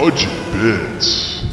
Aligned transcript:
Budget 0.00 0.30
Bits. 0.54 1.44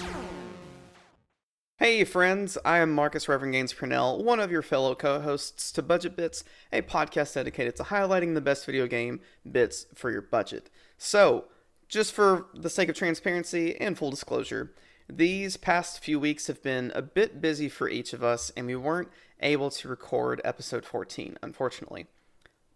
Hey 1.79 2.05
friends, 2.05 2.57
I 2.63 2.77
am 2.77 2.93
Marcus 2.93 3.27
Reverend 3.27 3.51
Gaines 3.51 3.73
Purnell, 3.73 4.23
one 4.23 4.39
of 4.39 4.53
your 4.53 4.61
fellow 4.61 4.95
co-hosts 4.95 5.69
to 5.73 5.81
Budget 5.81 6.15
Bits, 6.15 6.45
a 6.71 6.81
podcast 6.81 7.33
dedicated 7.33 7.75
to 7.75 7.83
highlighting 7.83 8.35
the 8.35 8.39
best 8.39 8.65
video 8.65 8.87
game 8.87 9.19
bits 9.51 9.87
for 9.93 10.11
your 10.11 10.21
budget. 10.21 10.69
So, 10.97 11.47
just 11.89 12.13
for 12.13 12.45
the 12.53 12.69
sake 12.69 12.87
of 12.87 12.95
transparency 12.95 13.75
and 13.81 13.97
full 13.97 14.11
disclosure, 14.11 14.71
these 15.09 15.57
past 15.57 16.01
few 16.01 16.17
weeks 16.17 16.47
have 16.47 16.63
been 16.63 16.93
a 16.95 17.01
bit 17.01 17.41
busy 17.41 17.67
for 17.67 17.89
each 17.89 18.13
of 18.13 18.23
us, 18.23 18.49
and 18.55 18.65
we 18.65 18.77
weren't 18.77 19.09
able 19.41 19.71
to 19.71 19.89
record 19.89 20.39
episode 20.45 20.85
14, 20.85 21.37
unfortunately. 21.43 22.07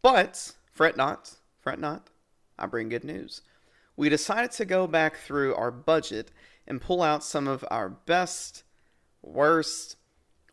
But, 0.02 0.52
fret 0.74 0.98
not, 0.98 1.36
fret 1.62 1.80
not, 1.80 2.10
I 2.60 2.66
bring 2.66 2.90
good 2.90 3.06
news. 3.06 3.42
We 3.96 4.10
decided 4.10 4.52
to 4.52 4.66
go 4.66 4.88
back 4.88 5.18
through 5.18 5.56
our 5.56 5.72
budget 5.72 6.32
and 6.68 6.82
pull 6.82 7.02
out 7.02 7.24
some 7.24 7.48
of 7.48 7.66
our 7.70 7.90
best, 7.90 8.64
worst, 9.22 9.98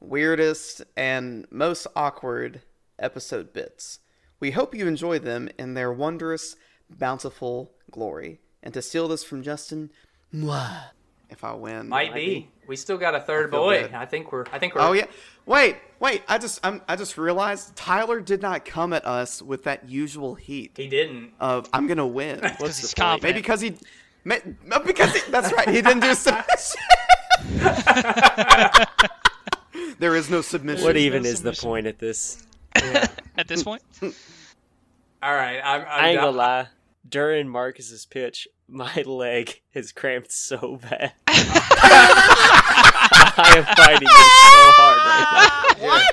weirdest, 0.00 0.82
and 0.96 1.46
most 1.50 1.86
awkward 1.94 2.62
episode 2.98 3.52
bits. 3.52 4.00
We 4.40 4.52
hope 4.52 4.74
you 4.74 4.86
enjoy 4.86 5.18
them 5.18 5.48
in 5.58 5.74
their 5.74 5.92
wondrous, 5.92 6.56
bountiful 6.90 7.72
glory. 7.90 8.40
And 8.62 8.74
to 8.74 8.82
steal 8.82 9.08
this 9.08 9.24
from 9.24 9.42
Justin, 9.42 9.90
mwah, 10.32 10.90
if 11.30 11.44
I 11.44 11.52
win. 11.54 11.88
Might 11.88 12.14
be. 12.14 12.48
We 12.66 12.76
still 12.76 12.98
got 12.98 13.14
a 13.14 13.20
third 13.20 13.50
feel 13.50 13.60
boy. 13.60 13.82
good. 13.82 13.94
I 13.94 14.04
think 14.06 14.32
we're. 14.32 14.44
I 14.52 14.58
think 14.58 14.74
we're. 14.74 14.80
Oh 14.82 14.92
yeah. 14.92 15.06
Wait, 15.46 15.76
wait. 16.00 16.22
I 16.28 16.36
just 16.38 16.60
I'm, 16.62 16.82
I 16.88 16.96
just 16.96 17.16
realized 17.16 17.74
Tyler 17.76 18.20
did 18.20 18.42
not 18.42 18.64
come 18.64 18.92
at 18.92 19.06
us 19.06 19.40
with 19.40 19.64
that 19.64 19.88
usual 19.88 20.34
heat 20.34 20.72
He 20.76 20.88
didn't. 20.88 21.32
of 21.40 21.68
I'm 21.72 21.86
gonna 21.86 22.06
win. 22.06 22.40
Because 22.40 22.78
he's 22.78 22.94
Maybe 22.98 23.32
because 23.32 23.60
he, 23.62 23.74
may- 24.24 24.42
because 24.84 25.14
he, 25.14 25.30
that's 25.30 25.52
right. 25.52 25.68
He 25.68 25.80
didn't 25.80 26.00
do 26.00 26.14
submission. 26.26 26.80
there 29.98 30.14
is 30.14 30.28
no 30.30 30.40
submission. 30.42 30.84
What 30.84 30.96
even 30.96 31.22
no 31.22 31.28
is 31.28 31.42
the 31.42 31.52
point 31.52 31.86
at 31.86 31.98
this? 31.98 32.44
At 32.74 33.48
this 33.48 33.62
point, 33.62 33.82
All 34.02 35.34
right. 35.34 35.60
I'm. 35.64 35.80
I'm 35.82 35.86
I 35.88 36.08
ain't 36.10 36.20
gonna 36.20 36.36
lie. 36.36 36.66
During 37.08 37.48
Marcus's 37.48 38.04
pitch, 38.06 38.48
my 38.66 39.02
leg 39.06 39.62
is 39.72 39.92
cramped 39.92 40.32
so 40.32 40.78
bad. 40.82 41.12
I 43.40 43.54
am 43.56 43.64
fighting 43.76 44.08
it 44.08 44.10
so 44.10 44.72
hard 44.76 44.98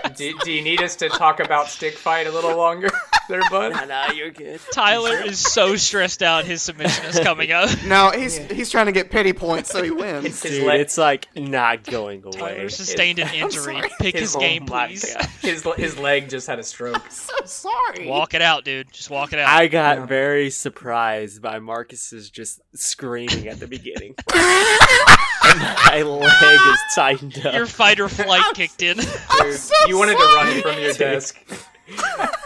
right 0.05 0.15
Do, 0.15 0.37
do 0.43 0.51
you 0.51 0.61
need 0.61 0.81
us 0.81 0.95
to 0.97 1.09
talk 1.09 1.39
about 1.39 1.67
stick 1.67 1.95
fight 1.95 2.27
a 2.27 2.31
little 2.31 2.55
longer, 2.55 2.89
there, 3.29 3.41
bud? 3.49 3.73
now. 3.73 3.79
Nah, 3.81 4.07
nah, 4.07 4.11
you're 4.13 4.31
good. 4.31 4.59
Tyler 4.73 5.15
is 5.23 5.39
so 5.39 5.75
stressed 5.75 6.21
out. 6.23 6.45
His 6.45 6.61
submission 6.61 7.05
is 7.05 7.19
coming 7.19 7.51
up. 7.51 7.69
No, 7.85 8.11
he's 8.11 8.37
he's 8.37 8.69
trying 8.71 8.87
to 8.87 8.91
get 8.91 9.09
pity 9.11 9.31
points 9.33 9.69
so 9.69 9.83
he 9.83 9.91
wins. 9.91 10.41
His 10.41 10.57
Dude, 10.57 10.65
leg- 10.67 10.79
it's 10.81 10.97
like 10.97 11.27
not 11.35 11.83
going 11.83 12.23
away. 12.23 12.31
Tyler 12.37 12.69
sustained 12.69 13.19
an 13.19 13.33
injury. 13.33 13.81
Pick 13.99 14.15
His- 14.15 14.33
his 14.33 14.35
game, 14.35 14.65
my 14.69 14.87
please. 14.87 15.15
His 15.41 15.63
his 15.77 15.97
leg 15.99 16.29
just 16.29 16.47
had 16.47 16.57
a 16.59 16.63
stroke. 16.63 17.03
I'm 17.03 17.11
so 17.11 17.33
sorry. 17.45 18.07
Walk 18.07 18.33
it 18.33 18.41
out, 18.41 18.65
dude. 18.65 18.91
Just 18.91 19.09
walk 19.11 19.33
it 19.33 19.39
out. 19.39 19.47
I 19.49 19.67
got 19.67 19.97
Yeah. 19.99 20.05
very 20.07 20.49
surprised 20.49 21.41
by 21.41 21.59
Marcus's 21.59 22.29
just 22.31 22.61
screaming 22.73 23.47
at 23.47 23.59
the 23.59 23.67
beginning. 23.67 24.15
my 24.33 26.01
leg 26.03 26.59
is 26.73 26.79
tightened 26.95 27.45
up. 27.45 27.53
Your 27.53 27.65
fight 27.67 27.99
or 27.99 28.09
flight 28.09 28.41
kicked 28.55 28.81
in. 28.81 28.97
Dude, 28.97 29.59
you 29.87 29.97
wanted 29.97 30.17
to 30.17 30.23
run 30.35 30.61
from 30.61 30.79
your 30.81 30.93
desk. 30.93 31.37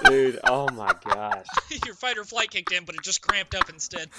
Dude, 0.05 0.39
oh 0.43 0.69
my 0.71 0.93
gosh. 1.03 1.45
Your 1.85 1.95
fight 1.95 2.17
or 2.17 2.23
flight 2.23 2.49
kicked 2.51 2.71
in, 2.71 2.85
but 2.85 2.95
it 2.95 3.01
just 3.01 3.21
cramped 3.21 3.55
up 3.55 3.69
instead. 3.69 4.09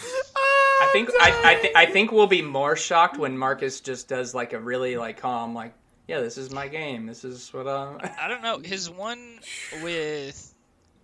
I 0.82 0.88
think 0.92 1.10
I 1.20 1.30
oh, 1.32 1.42
I, 1.48 1.54
th- 1.56 1.74
I 1.76 1.86
think 1.86 2.12
we'll 2.12 2.26
be 2.26 2.42
more 2.42 2.76
shocked 2.76 3.18
when 3.18 3.36
Marcus 3.36 3.80
just 3.80 4.08
does 4.08 4.34
like 4.34 4.52
a 4.52 4.58
really 4.60 4.96
like 4.96 5.18
calm 5.18 5.54
like 5.54 5.74
yeah 6.08 6.20
this 6.20 6.38
is 6.38 6.50
my 6.50 6.68
game 6.68 7.06
this 7.06 7.24
is 7.24 7.52
what 7.52 7.66
I'm. 7.68 7.98
I 8.20 8.28
don't 8.28 8.42
know. 8.42 8.58
His 8.58 8.88
one 8.90 9.40
with 9.82 10.54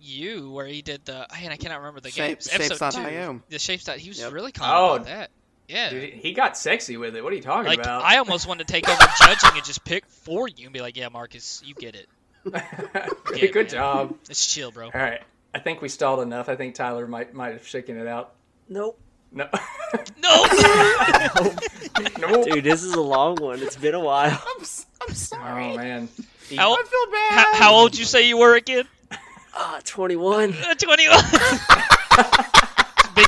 you, 0.01 0.51
where 0.51 0.67
he 0.67 0.83
did 0.83 1.05
the, 1.05 1.27
man, 1.33 1.51
I 1.53 1.57
cannot 1.57 1.79
remember 1.79 2.01
the 2.01 2.11
Shape- 2.11 2.39
games. 2.39 2.49
Episode 2.53 2.91
two. 2.93 2.99
shapez.io. 3.01 3.43
The 3.49 3.59
shapes 3.59 3.85
that 3.85 3.99
he 3.99 4.09
was 4.11 4.21
Yep. 4.21 4.33
really 4.33 4.53
calm 4.53 4.71
Oh. 4.71 4.95
about 4.97 5.07
that. 5.07 5.31
Yeah. 5.69 5.91
Dude, 5.91 6.13
he 6.15 6.33
got 6.33 6.57
sexy 6.57 6.97
with 6.97 7.17
it. 7.17 7.25
What 7.25 7.33
are 7.33 7.37
you 7.37 7.43
talking 7.43 7.67
like 7.67 7.81
about? 7.81 8.05
I 8.05 8.19
almost 8.19 8.47
wanted 8.47 8.69
to 8.69 8.73
take 8.73 8.89
over 8.89 9.05
judging 9.19 9.51
and 9.55 9.65
just 9.65 9.85
pick 9.85 10.07
for 10.07 10.47
you 10.47 10.67
and 10.67 10.73
be 10.73 10.81
like, 10.81 10.97
yeah, 10.97 11.09
Marcus, 11.09 11.61
you 11.65 11.75
get 11.75 11.97
it. 11.97 12.09
Good 12.53 13.55
man. 13.55 13.69
job. 13.69 14.15
It's 14.31 14.53
chill, 14.55 14.71
bro. 14.71 14.87
All 14.87 14.91
right. 14.95 15.23
I 15.55 15.59
think 15.59 15.81
we 15.83 15.89
stalled 15.89 16.21
enough. 16.21 16.49
I 16.49 16.57
think 16.57 16.75
Tyler 16.75 17.07
might 17.07 17.33
might 17.35 17.53
have 17.53 17.67
shaken 17.67 17.99
it 17.99 18.07
out. 18.07 18.35
Nope. 18.69 18.99
No. 19.33 19.49
No. 20.21 20.45
no. 22.19 22.43
Dude, 22.45 22.65
this 22.65 22.83
is 22.83 22.95
a 22.95 23.01
long 23.01 23.37
one. 23.37 23.63
It's 23.63 23.77
been 23.77 23.95
a 23.95 24.01
while. 24.01 24.31
I'm, 24.57 24.61
s- 24.63 24.87
I'm 25.01 25.15
sorry. 25.15 25.65
Oh 25.73 25.77
man. 25.77 26.09
how, 26.57 26.73
I 26.75 26.83
feel 26.83 27.13
bad. 27.13 27.31
how, 27.33 27.55
how 27.55 27.75
old 27.75 27.97
you 27.97 28.05
say 28.05 28.27
you 28.29 28.37
were 28.39 28.57
again? 28.57 28.85
Ah, 29.55 29.81
21. 29.85 30.53
Uh, 30.55 30.75
21. 30.75 31.17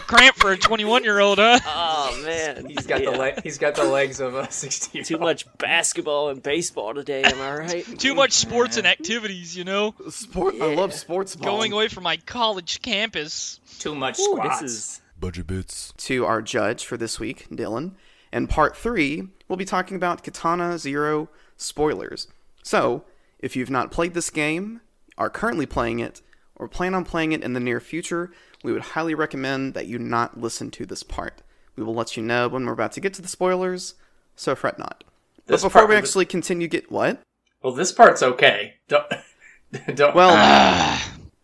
Big 0.08 0.18
cramp 0.18 0.36
for 0.36 0.52
a 0.52 0.56
21 0.56 1.04
year 1.04 1.20
old, 1.20 1.38
huh? 1.38 1.58
Oh 1.66 2.20
man, 2.24 2.66
He's 2.66 2.86
got 2.86 3.02
Yeah. 3.02 3.10
the 3.10 3.18
le- 3.18 3.40
he's 3.42 3.58
got 3.58 3.74
the 3.74 3.84
legs 3.84 4.20
of 4.20 4.34
a 4.34 4.50
60 4.50 5.02
Too 5.02 5.18
much 5.18 5.44
basketball 5.58 6.30
and 6.30 6.42
baseball 6.42 6.94
today. 6.94 7.22
Am 7.22 7.40
I 7.40 7.54
right? 7.58 7.84
Too 7.98 8.14
much 8.14 8.32
sports 8.32 8.76
and 8.76 8.86
activities, 8.86 9.56
you 9.56 9.64
know? 9.64 9.94
Sport. 10.10 10.54
I 10.60 10.74
love 10.74 10.92
sports. 10.94 11.36
Ball. 11.36 11.44
Going 11.56 11.72
away 11.72 11.88
from 11.88 12.04
my 12.04 12.16
college 12.18 12.80
campus. 12.82 13.60
Too 13.78 13.94
much 13.94 14.18
Ooh, 14.18 14.24
squats. 14.36 14.60
this 14.60 14.70
is 14.72 15.00
Budget 15.20 15.46
Bits. 15.46 15.92
to 15.98 16.24
our 16.24 16.40
judge 16.42 16.84
for 16.84 16.96
this 16.96 17.20
week, 17.20 17.48
Dylan. 17.50 17.92
And 18.32 18.48
part 18.48 18.76
three, 18.76 19.24
we'll 19.48 19.56
be 19.56 19.64
talking 19.64 19.96
about 19.96 20.22
Katana 20.22 20.78
Zero 20.78 21.28
spoilers. 21.56 22.28
So, 22.62 23.04
if 23.38 23.56
you've 23.56 23.70
not 23.70 23.90
played 23.90 24.14
this 24.14 24.30
game, 24.30 24.80
are 25.16 25.30
currently 25.30 25.64
playing 25.66 25.98
it, 26.00 26.20
or 26.58 26.68
plan 26.68 26.94
on 26.94 27.04
playing 27.04 27.32
it 27.32 27.42
in 27.42 27.52
the 27.52 27.60
near 27.60 27.80
future, 27.80 28.30
we 28.64 28.72
would 28.72 28.82
highly 28.82 29.14
recommend 29.14 29.74
that 29.74 29.86
you 29.86 29.98
not 29.98 30.40
listen 30.40 30.70
to 30.72 30.84
this 30.86 31.02
part. 31.02 31.42
We 31.76 31.84
will 31.84 31.94
let 31.94 32.16
you 32.16 32.22
know 32.22 32.48
when 32.48 32.66
we're 32.66 32.72
about 32.72 32.92
to 32.92 33.00
get 33.00 33.14
to 33.14 33.22
the 33.22 33.28
spoilers, 33.28 33.94
so 34.34 34.54
fret 34.56 34.78
not. 34.78 35.04
This 35.46 35.62
but 35.62 35.68
before 35.68 35.80
part 35.82 35.88
we 35.90 35.94
was- 35.94 36.04
actually 36.04 36.26
continue, 36.26 36.66
get 36.68 36.90
what? 36.90 37.20
Well, 37.62 37.72
this 37.74 37.92
part's 37.92 38.22
okay. 38.22 38.74
Don't 38.88 39.06
don't. 39.94 40.14
Well, 40.14 41.00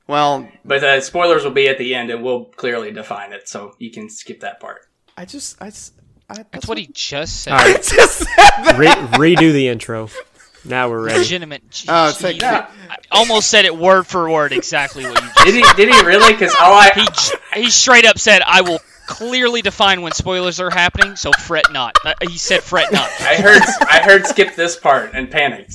well, 0.06 0.48
but 0.64 0.84
uh, 0.84 1.00
spoilers 1.00 1.44
will 1.44 1.50
be 1.50 1.69
at 1.69 1.78
the 1.78 1.94
end, 1.94 2.10
and 2.10 2.22
we'll 2.22 2.44
clearly 2.47 2.91
define 2.92 3.32
it, 3.32 3.48
so 3.48 3.74
you 3.78 3.91
can 3.91 4.08
skip 4.10 4.41
that 4.41 4.60
part. 4.60 4.82
I 5.16 5.24
just, 5.24 5.60
I, 5.60 5.66
that's, 5.66 5.92
That's 6.53 6.66
what 6.69 6.78
he 6.78 6.88
just 6.92 7.41
said. 7.42 7.53
I 7.54 7.72
just 7.74 8.19
said. 8.19 8.26
That. 8.36 8.76
Re- 8.78 9.34
redo 9.36 9.53
the 9.53 9.69
intro. 9.69 10.08
Now 10.64 10.88
we're 10.88 11.04
ready. 11.04 11.19
Legitimate. 11.20 11.62
Oh, 11.88 12.12
Jeez. 12.12 12.19
take 12.19 12.41
Yeah. 12.41 12.70
I 12.88 12.97
almost 13.10 13.50
said 13.50 13.64
it 13.64 13.76
word 13.76 14.06
for 14.06 14.30
word 14.30 14.52
exactly 14.52 15.04
what 15.04 15.14
you 15.22 15.28
just 15.28 15.44
Did 15.44 15.54
he? 15.54 15.62
Did 15.76 15.94
he 15.94 16.06
really? 16.06 16.32
Because 16.32 16.54
all 16.60 16.80
He, 16.94 17.06
he 17.62 17.70
straight 17.70 18.06
up 18.06 18.19
said, 18.19 18.42
I 18.47 18.62
will 18.62 18.78
clearly 19.06 19.60
define 19.62 20.00
when 20.03 20.12
spoilers 20.12 20.60
are 20.60 20.70
happening, 20.70 21.16
so 21.16 21.30
fret 21.32 21.70
not. 21.72 21.97
Uh, 22.04 22.14
he 22.22 22.38
said 22.38 22.62
fret 22.62 22.92
not. 22.92 23.10
I 23.20 23.34
heard 23.36 23.62
I 23.91 24.00
heard 24.03 24.26
skip 24.26 24.54
this 24.56 24.76
part 24.76 25.10
and 25.14 25.30
panicked. 25.30 25.74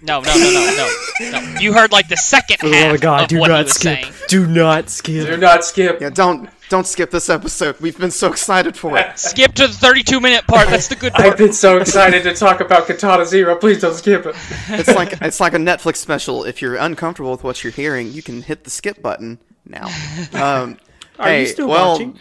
No, 0.00 0.20
no, 0.20 0.32
no, 0.34 0.50
no, 0.50 0.90
no. 1.20 1.40
no. 1.40 1.60
You 1.60 1.72
heard 1.72 1.90
like 1.90 2.08
the 2.08 2.16
second 2.16 2.58
For 2.58 2.66
half 2.68 2.84
love 2.86 2.94
of 2.96 3.00
God, 3.00 3.22
of 3.22 3.28
do 3.28 3.38
what 3.40 3.50
he 3.50 3.56
not 3.56 3.64
was 3.64 3.72
skip. 3.74 3.98
saying. 4.02 4.12
Do 4.28 4.46
not 4.46 4.90
skip. 4.90 5.26
Do 5.26 5.36
not 5.36 5.64
skip. 5.64 6.00
Yeah, 6.00 6.10
don't, 6.10 6.48
don't 6.68 6.86
skip 6.86 7.10
this 7.10 7.28
episode. 7.28 7.80
We've 7.80 7.98
been 7.98 8.10
so 8.10 8.30
excited 8.30 8.76
for 8.76 8.96
it. 8.98 9.18
Skip 9.18 9.54
to 9.54 9.66
the 9.68 9.72
32 9.72 10.20
minute 10.20 10.46
part. 10.46 10.68
That's 10.68 10.88
the 10.88 10.96
good 10.96 11.12
part. 11.12 11.28
I've 11.28 11.38
been 11.38 11.52
so 11.52 11.78
excited 11.78 12.22
to 12.24 12.34
talk 12.34 12.60
about 12.60 12.86
Katana 12.86 13.24
Zero. 13.24 13.56
Please 13.56 13.80
don't 13.80 13.94
skip 13.94 14.26
it. 14.26 14.34
It's 14.70 14.88
like 14.88 15.20
it's 15.22 15.40
like 15.40 15.54
a 15.54 15.58
Netflix 15.58 15.96
special. 15.96 16.44
If 16.44 16.60
you're 16.60 16.76
uncomfortable 16.76 17.30
with 17.30 17.42
what 17.42 17.64
you're 17.64 17.72
hearing, 17.72 18.12
you 18.12 18.22
can 18.22 18.42
hit 18.42 18.64
the 18.64 18.70
skip 18.70 19.02
button 19.02 19.38
now. 19.64 19.88
Um, 20.34 20.78
Are 21.18 21.28
hey, 21.28 21.40
you 21.40 21.46
still 21.46 21.68
well, 21.68 21.92
watching? 21.92 22.18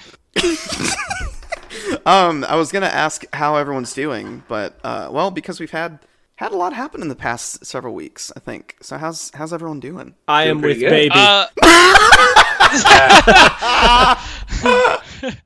Um, 2.06 2.44
I 2.46 2.56
was 2.56 2.72
gonna 2.72 2.86
ask 2.88 3.26
how 3.34 3.58
everyone's 3.58 3.94
doing, 3.94 4.44
but 4.48 4.80
uh, 4.84 5.10
well, 5.12 5.30
because 5.30 5.60
we've 5.60 5.72
had 5.72 6.00
had 6.36 6.52
a 6.52 6.56
lot 6.56 6.74
happen 6.74 7.02
in 7.02 7.10
the 7.10 7.16
past 7.16 7.66
several 7.66 7.94
weeks, 7.94 8.32
I 8.36 8.40
think. 8.40 8.78
So 8.82 8.98
how's 8.98 9.32
how's 9.34 9.54
everyone 9.54 9.80
doing? 9.80 10.16
I 10.28 10.44
am 10.44 10.62
with 10.62 10.80
good. 10.80 10.90
baby. 10.90 11.12
Uh, 11.14 11.48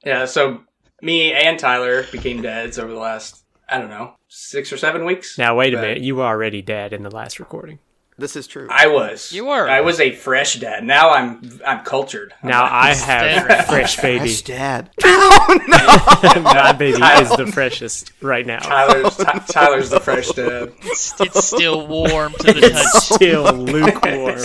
Yeah. 0.05 0.25
So 0.25 0.61
me 1.01 1.31
and 1.33 1.57
Tyler 1.59 2.03
became 2.11 2.41
dads 2.41 2.77
over 2.79 2.91
the 2.91 2.99
last 2.99 3.43
I 3.69 3.77
don't 3.77 3.89
know 3.89 4.15
six 4.27 4.71
or 4.73 4.77
seven 4.77 5.05
weeks. 5.05 5.37
now 5.37 5.55
wait 5.55 5.73
a 5.73 5.77
but- 5.77 5.81
minute. 5.81 6.01
You 6.01 6.15
were 6.17 6.25
already 6.25 6.61
dead 6.61 6.93
in 6.93 7.03
the 7.03 7.11
last 7.11 7.39
recording. 7.39 7.79
This 8.17 8.35
is 8.35 8.45
true. 8.45 8.67
I 8.69 8.85
was. 8.87 9.31
You 9.31 9.45
were. 9.45 9.67
I 9.67 9.81
was 9.81 9.99
a 9.99 10.11
fresh 10.11 10.55
dad. 10.59 10.83
Now 10.83 11.09
I'm. 11.11 11.59
I'm 11.65 11.83
cultured. 11.83 12.33
Now 12.43 12.67
I 12.69 12.93
Stand 12.93 13.49
have 13.49 13.65
fresh 13.65 13.95
baby. 13.99 14.19
Fresh 14.19 14.41
dad. 14.43 14.89
Oh 15.03 15.57
no! 15.67 16.41
My 16.43 16.71
baby 16.71 17.01
is 17.01 17.29
the 17.35 17.47
freshest 17.51 18.11
right 18.21 18.45
now. 18.45 18.59
Tyler's, 18.59 19.17
Ty- 19.17 19.39
Tyler's 19.47 19.89
the 19.89 19.99
fresh 19.99 20.29
dad. 20.29 20.71
it's, 20.83 21.19
it's 21.19 21.45
still 21.47 21.87
warm 21.87 22.33
to 22.41 22.53
the 22.53 22.69
touch. 22.69 22.85
Still 23.03 23.51
lukewarm. 23.53 24.39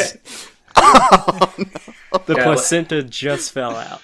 Oh, 2.12 2.20
the 2.26 2.34
placenta 2.34 3.02
just 3.02 3.52
fell 3.52 3.76
out. 3.76 4.00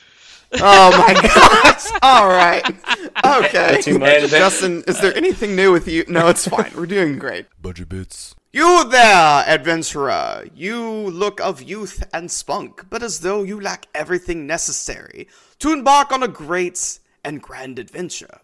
Oh 0.54 0.90
my 0.98 1.14
gosh! 1.22 1.86
All 2.02 2.28
right. 2.28 2.64
Okay. 3.24 3.80
Too 3.82 3.98
much. 3.98 4.30
Justin, 4.30 4.82
is 4.88 5.00
there 5.00 5.14
anything 5.16 5.54
new 5.54 5.70
with 5.70 5.86
you? 5.86 6.04
No, 6.08 6.28
it's 6.28 6.48
fine. 6.48 6.72
We're 6.74 6.86
doing 6.86 7.18
great. 7.18 7.46
Budget 7.60 7.88
Bits. 7.88 8.34
You 8.52 8.84
there, 8.88 9.44
adventurer! 9.46 10.46
You 10.54 10.82
look 10.82 11.40
of 11.40 11.62
youth 11.62 12.02
and 12.12 12.30
spunk, 12.30 12.86
but 12.90 13.02
as 13.02 13.20
though 13.20 13.42
you 13.42 13.60
lack 13.60 13.86
everything 13.94 14.46
necessary 14.46 15.28
to 15.60 15.72
embark 15.72 16.10
on 16.12 16.22
a 16.22 16.28
great 16.28 16.98
and 17.24 17.40
grand 17.40 17.78
adventure. 17.78 18.40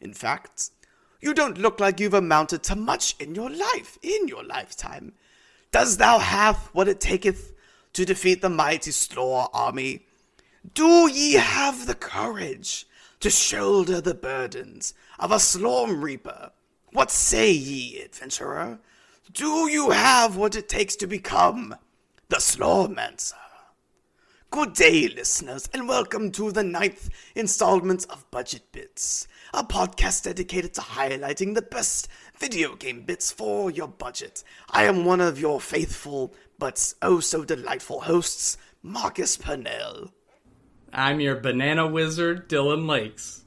In 0.00 0.12
fact, 0.12 0.70
you 1.20 1.32
don't 1.34 1.58
look 1.58 1.80
like 1.80 1.98
you've 1.98 2.14
amounted 2.14 2.62
to 2.64 2.76
much 2.76 3.16
in 3.18 3.34
your 3.34 3.50
life, 3.50 3.98
in 4.02 4.28
your 4.28 4.44
lifetime. 4.44 5.14
Does 5.72 5.96
thou 5.96 6.18
have 6.18 6.56
what 6.72 6.88
it 6.88 7.00
taketh 7.00 7.52
to 7.94 8.04
defeat 8.04 8.42
the 8.42 8.50
mighty 8.50 8.90
Slorm 8.90 9.48
army? 9.52 10.06
Do 10.74 11.08
ye 11.08 11.34
have 11.34 11.86
the 11.86 11.94
courage 11.94 12.84
to 13.20 13.30
shoulder 13.30 14.00
the 14.00 14.12
burdens 14.12 14.92
of 15.18 15.30
a 15.30 15.36
Slorm 15.36 16.02
Reaper? 16.02 16.50
What 16.92 17.12
say 17.12 17.52
ye, 17.52 18.02
adventurer? 18.02 18.80
Do 19.32 19.70
you 19.70 19.90
have 19.90 20.36
what 20.36 20.56
it 20.56 20.68
takes 20.68 20.96
to 20.96 21.06
become 21.06 21.76
the 22.28 22.38
Slormancer? 22.38 23.34
Good 24.50 24.72
day, 24.72 25.06
listeners, 25.08 25.68
and 25.72 25.88
welcome 25.88 26.32
to 26.32 26.50
the 26.50 26.64
ninth 26.64 27.08
installment 27.36 28.04
of 28.10 28.28
Budget 28.32 28.72
Bits, 28.72 29.28
a 29.54 29.62
podcast 29.62 30.24
dedicated 30.24 30.74
to 30.74 30.80
highlighting 30.80 31.54
the 31.54 31.62
best 31.62 32.08
video 32.36 32.74
game 32.74 33.02
bits 33.02 33.30
for 33.30 33.70
your 33.70 33.88
budget. 33.88 34.42
I 34.70 34.84
am 34.84 35.04
one 35.04 35.20
of 35.20 35.38
your 35.38 35.60
faithful 35.60 36.34
but 36.58 36.94
oh 37.00 37.20
so 37.20 37.44
delightful 37.44 38.00
hosts, 38.00 38.58
Marcus 38.82 39.36
Purnell. 39.36 40.12
I'm 40.92 41.20
your 41.20 41.36
banana 41.36 41.86
wizard, 41.86 42.48
Dylan 42.48 42.86
Lakes. 42.88 43.42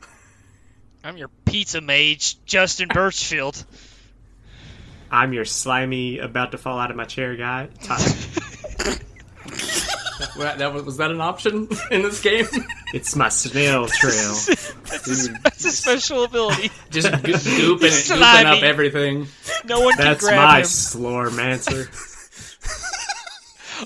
I'm 1.03 1.17
your 1.17 1.29
pizza 1.45 1.81
mage, 1.81 2.43
Justin 2.45 2.87
Birchfield. 2.93 3.63
I'm 5.09 5.33
your 5.33 5.45
slimy, 5.45 6.19
about 6.19 6.51
to 6.51 6.57
fall 6.57 6.79
out 6.79 6.89
of 6.91 6.95
my 6.97 7.03
chair 7.05 7.35
guy. 7.35 7.67
Tyler. 7.83 8.05
Wa- 10.37 10.55
That 10.55 10.71
was, 10.73 10.83
was 10.83 10.97
that 10.97 11.09
an 11.11 11.19
option 11.19 11.67
in 11.91 12.03
this 12.03 12.21
game? 12.21 12.45
it's 12.93 13.15
my 13.15 13.29
snail 13.29 13.87
trail. 13.87 14.33
That's 14.85 15.65
a 15.65 15.71
special 15.71 16.23
ability. 16.23 16.69
Just 16.91 17.11
go- 17.11 17.17
gooping, 17.17 17.81
it, 17.81 18.11
gooping 18.11 18.45
up 18.45 18.61
everything. 18.63 19.27
No 19.65 19.81
one 19.81 19.95
can 19.95 20.05
That's 20.05 20.23
grab 20.23 20.37
my 20.37 20.57
him. 20.59 20.63
slormancer. 20.65 21.89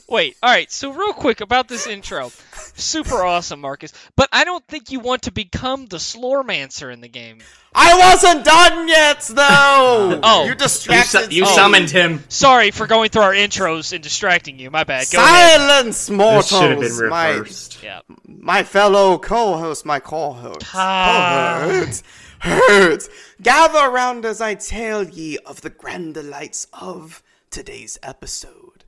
Wait, 0.09 0.35
all 0.43 0.49
right. 0.51 0.69
So 0.71 0.91
real 0.91 1.13
quick 1.13 1.39
about 1.41 1.69
this 1.69 1.87
intro, 1.87 2.31
super 2.75 3.23
awesome, 3.23 3.61
Marcus. 3.61 3.91
But 4.15 4.29
I 4.31 4.43
don't 4.43 4.65
think 4.67 4.91
you 4.91 4.99
want 4.99 5.23
to 5.23 5.31
become 5.31 5.85
the 5.87 5.97
Slormancer 5.97 6.91
in 6.93 7.01
the 7.01 7.07
game. 7.07 7.39
I 7.73 7.97
wasn't 7.97 8.45
done 8.45 8.87
yet, 8.87 9.21
though. 9.33 10.19
Oh. 10.23 10.43
you 10.43 10.49
You, 10.51 10.55
distracted. 10.55 11.29
su- 11.29 11.35
you 11.35 11.41
me. 11.43 11.47
summoned 11.49 11.89
him. 11.89 12.23
Sorry 12.29 12.71
for 12.71 12.87
going 12.87 13.09
through 13.09 13.23
our 13.23 13.33
intros 13.33 13.91
and 13.93 14.01
distracting 14.03 14.59
you. 14.59 14.71
My 14.71 14.83
bad. 14.85 15.07
Go 15.11 15.19
ahead. 15.21 15.59
Silence, 15.59 16.07
This 16.07 16.09
mortals. 16.09 16.47
should 16.49 16.71
have 16.71 16.79
been 16.99 17.09
my, 17.09 17.29
reversed. 17.31 17.83
Yeah. 17.83 17.99
my 18.27 18.63
fellow 18.63 19.17
co-host, 19.17 19.85
my 19.85 19.99
co-host, 19.99 20.65
Ah. 20.73 21.65
co-host, 21.67 22.03
hurts. 22.39 23.09
Gather 23.41 23.79
around 23.79 24.25
as 24.25 24.39
I 24.41 24.55
tell 24.55 25.03
ye 25.03 25.37
of 25.45 25.61
the 25.61 25.69
grand 25.69 26.13
delights 26.13 26.67
of 26.73 27.21
today's 27.49 27.97
episode. 28.01 28.85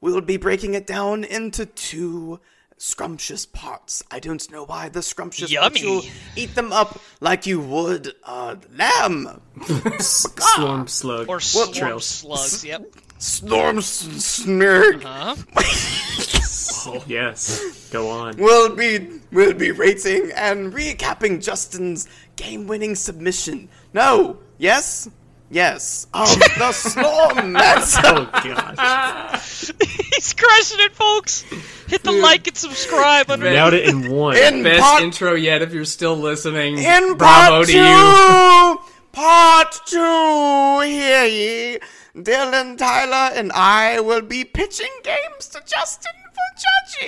We'll 0.00 0.22
be 0.22 0.38
breaking 0.38 0.72
it 0.74 0.86
down 0.86 1.24
into 1.24 1.66
two 1.66 2.40
scrumptious 2.80 3.44
parts. 3.44 4.02
I 4.10 4.18
don't 4.20 4.50
know 4.50 4.64
why 4.64 4.88
the 4.88 5.02
scrumptious, 5.02 5.50
but 5.54 5.76
Yummy. 5.76 5.80
you'll 5.80 6.02
eat 6.34 6.54
them 6.54 6.72
up 6.72 6.98
like 7.20 7.46
you 7.46 7.60
would 7.60 8.14
uh, 8.24 8.56
lamb. 8.76 9.40
Swarm 10.00 10.88
slug. 10.88 11.28
Or 11.28 11.38
trail. 11.40 12.00
swarm 12.00 12.00
slugs. 12.00 12.64
Yep. 12.64 12.86
Storm 13.18 13.78
s- 13.78 14.02
snurg. 14.08 15.02
Huh? 15.02 15.36
Yes. 17.06 17.90
Go 17.90 18.08
on. 18.08 18.38
We'll 18.38 18.74
be 18.74 19.20
we'll 19.32 19.52
be 19.52 19.70
rating 19.70 20.30
and 20.34 20.72
recapping 20.72 21.42
Justin's 21.44 22.08
game-winning 22.36 22.94
submission. 22.94 23.68
No, 23.92 24.38
yes, 24.56 25.06
yes. 25.50 26.06
Of 26.14 26.26
the 26.58 26.72
Storm 26.90 27.52
Master. 27.52 28.00
Oh 28.06 28.30
god. 28.32 29.40
He's 30.20 30.34
crushing 30.34 30.80
it, 30.80 30.92
folks. 30.92 31.40
Hit 31.88 32.02
the 32.02 32.12
like 32.12 32.46
and 32.46 32.54
subscribe 32.54 33.30
under 33.30 33.46
Nailed 33.48 33.72
it 33.72 33.88
in 33.88 34.10
one. 34.10 34.36
In 34.36 34.62
Best 34.62 34.82
part, 34.82 35.02
intro 35.02 35.32
yet 35.32 35.62
if 35.62 35.72
you're 35.72 35.86
still 35.86 36.14
listening. 36.14 36.76
in 36.76 37.14
Bravo 37.14 37.64
part 37.64 37.66
to 37.68 37.72
two, 37.72 37.78
you. 37.78 38.80
part 39.12 39.80
two. 39.86 40.80
Hear 40.86 41.24
ye, 41.24 41.78
Dylan, 42.14 42.76
Tyler, 42.76 43.34
and 43.34 43.50
I 43.52 44.00
will 44.00 44.20
be 44.20 44.44
pitching 44.44 44.92
games 45.02 45.48
to 45.52 45.62
Justin 45.66 46.12
for 46.34 46.60
judging. 46.60 46.99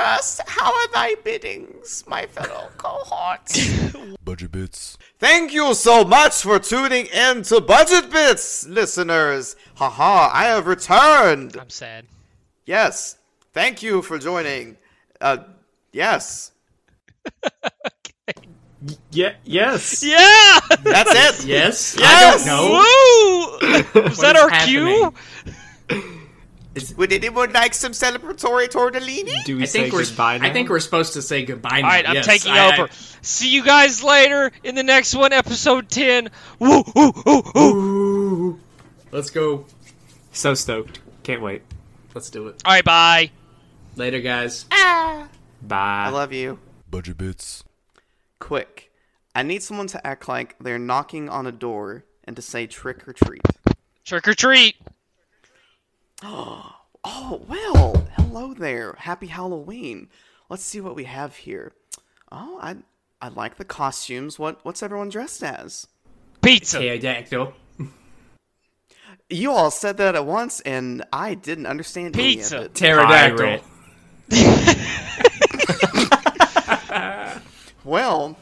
But 0.00 0.16
first, 0.16 0.40
how 0.46 0.72
are 0.72 0.88
thy 0.94 1.14
biddings, 1.24 2.04
my 2.08 2.24
fellow 2.24 2.70
cohorts? 2.78 3.82
Budget 4.24 4.50
Bits. 4.50 4.96
Thank 5.18 5.52
you 5.52 5.74
so 5.74 6.04
much 6.04 6.40
for 6.40 6.58
tuning 6.58 7.04
in 7.06 7.42
to 7.42 7.60
Budget 7.60 8.10
Bits, 8.10 8.66
listeners. 8.66 9.56
Haha, 9.74 10.30
I 10.32 10.44
have 10.44 10.66
returned. 10.66 11.54
I'm 11.60 11.68
sad. 11.68 12.06
Yes, 12.64 13.18
thank 13.52 13.82
you 13.82 14.00
for 14.00 14.18
joining. 14.18 14.78
Uh, 15.20 15.38
yes, 15.92 16.52
Yeah. 19.10 19.34
Yes. 19.44 20.02
Yeah. 20.02 20.60
that's 20.82 21.42
it. 21.42 21.46
Yes? 21.46 21.94
Yes! 21.98 22.00
I 22.00 22.30
don't 22.30 22.46
know. 22.46 22.70
Woo! 22.72 24.02
Was 24.08 24.18
that 24.18 24.36
is 24.36 24.42
our 24.42 24.48
happening? 24.48 25.12
cue? 25.90 26.19
Would 26.96 27.12
anyone 27.12 27.52
like 27.52 27.74
some 27.74 27.92
celebratory 27.92 28.68
tortellini? 28.68 29.44
Do 29.44 29.56
we 29.56 29.62
I 29.62 29.66
say 29.66 29.80
think 29.82 29.94
we're 29.94 30.04
goodbye 30.04 30.38
now? 30.38 30.46
I 30.46 30.52
think 30.52 30.68
we're 30.68 30.80
supposed 30.80 31.12
to 31.14 31.22
say 31.22 31.44
goodbye 31.44 31.80
now. 31.80 31.86
All 31.86 31.92
right, 31.92 32.08
I'm 32.08 32.14
yes. 32.16 32.26
taking 32.26 32.52
I- 32.52 32.72
over. 32.78 32.88
See 33.22 33.48
you 33.48 33.64
guys 33.64 34.02
later 34.02 34.50
in 34.64 34.74
the 34.74 34.82
next 34.82 35.14
one, 35.14 35.32
episode 35.32 35.88
10. 35.90 36.30
Woo, 36.58 36.82
woo, 36.94 37.12
woo, 37.26 37.42
woo. 37.54 38.54
I- 38.54 38.58
let's 39.16 39.30
go. 39.30 39.66
so 40.32 40.54
stoked. 40.54 41.00
Can't 41.22 41.42
wait. 41.42 41.62
Let's 42.14 42.30
do 42.30 42.48
it. 42.48 42.62
All 42.64 42.72
right, 42.72 42.84
bye. 42.84 43.30
Later, 43.96 44.20
guys. 44.20 44.64
Ah. 44.72 45.28
Bye. 45.62 46.04
I 46.06 46.08
love 46.10 46.32
you. 46.32 46.58
Budget 46.90 47.18
Bits. 47.18 47.62
Quick, 48.38 48.90
I 49.34 49.42
need 49.42 49.62
someone 49.62 49.86
to 49.88 50.04
act 50.06 50.26
like 50.28 50.56
they're 50.58 50.78
knocking 50.78 51.28
on 51.28 51.46
a 51.46 51.52
door 51.52 52.04
and 52.24 52.34
to 52.36 52.42
say 52.42 52.66
trick 52.66 53.06
or 53.06 53.12
treat. 53.12 53.42
Trick 54.04 54.26
or 54.26 54.34
treat. 54.34 54.76
Oh, 57.02 57.40
well, 57.48 58.06
hello 58.16 58.52
there. 58.52 58.94
Happy 58.98 59.28
Halloween. 59.28 60.10
Let's 60.50 60.62
see 60.62 60.82
what 60.82 60.94
we 60.94 61.04
have 61.04 61.34
here. 61.34 61.72
Oh, 62.30 62.58
I 62.60 62.76
I 63.22 63.28
like 63.28 63.56
the 63.56 63.64
costumes. 63.64 64.38
What 64.38 64.62
what's 64.66 64.82
everyone 64.82 65.08
dressed 65.08 65.42
as? 65.42 65.86
Pizza. 66.42 66.78
Pterodactyl. 66.78 67.54
You 69.30 69.50
all 69.52 69.70
said 69.70 69.96
that 69.96 70.14
at 70.14 70.26
once, 70.26 70.60
and 70.60 71.02
I 71.10 71.32
didn't 71.34 71.64
understand 71.64 72.12
Pizza. 72.12 72.56
any 72.56 72.64
of 72.66 72.70
it. 72.70 72.74
Pterodactyl. 72.74 73.60
Well, 77.82 78.36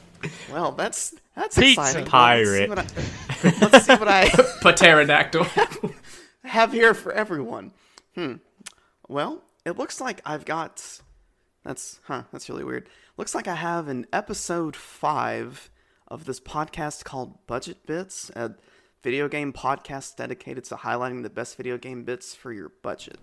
well, 0.50 0.72
that's 0.72 1.14
that's 1.36 1.56
Pizza. 1.56 1.80
exciting. 1.80 2.06
Pirate. 2.06 2.68
Let's 2.68 2.92
see 2.92 3.14
what 3.46 3.48
I, 3.48 3.70
let's 3.70 3.86
see 3.86 3.94
what 3.94 4.08
I 4.08 4.28
Pterodactyl. 4.72 5.46
have 6.48 6.72
here 6.72 6.94
for 6.94 7.12
everyone. 7.12 7.72
Hmm. 8.14 8.34
Well, 9.08 9.42
it 9.64 9.78
looks 9.78 10.00
like 10.00 10.20
I've 10.24 10.44
got. 10.44 11.00
That's 11.64 12.00
huh. 12.04 12.24
That's 12.32 12.48
really 12.48 12.64
weird. 12.64 12.88
Looks 13.16 13.34
like 13.34 13.48
I 13.48 13.54
have 13.54 13.88
an 13.88 14.06
episode 14.12 14.76
five 14.76 15.70
of 16.08 16.24
this 16.24 16.40
podcast 16.40 17.04
called 17.04 17.46
Budget 17.46 17.86
Bits, 17.86 18.30
a 18.36 18.54
video 19.02 19.28
game 19.28 19.52
podcast 19.52 20.16
dedicated 20.16 20.64
to 20.64 20.76
highlighting 20.76 21.22
the 21.22 21.30
best 21.30 21.56
video 21.56 21.76
game 21.78 22.04
bits 22.04 22.34
for 22.34 22.52
your 22.52 22.70
budget. 22.82 23.18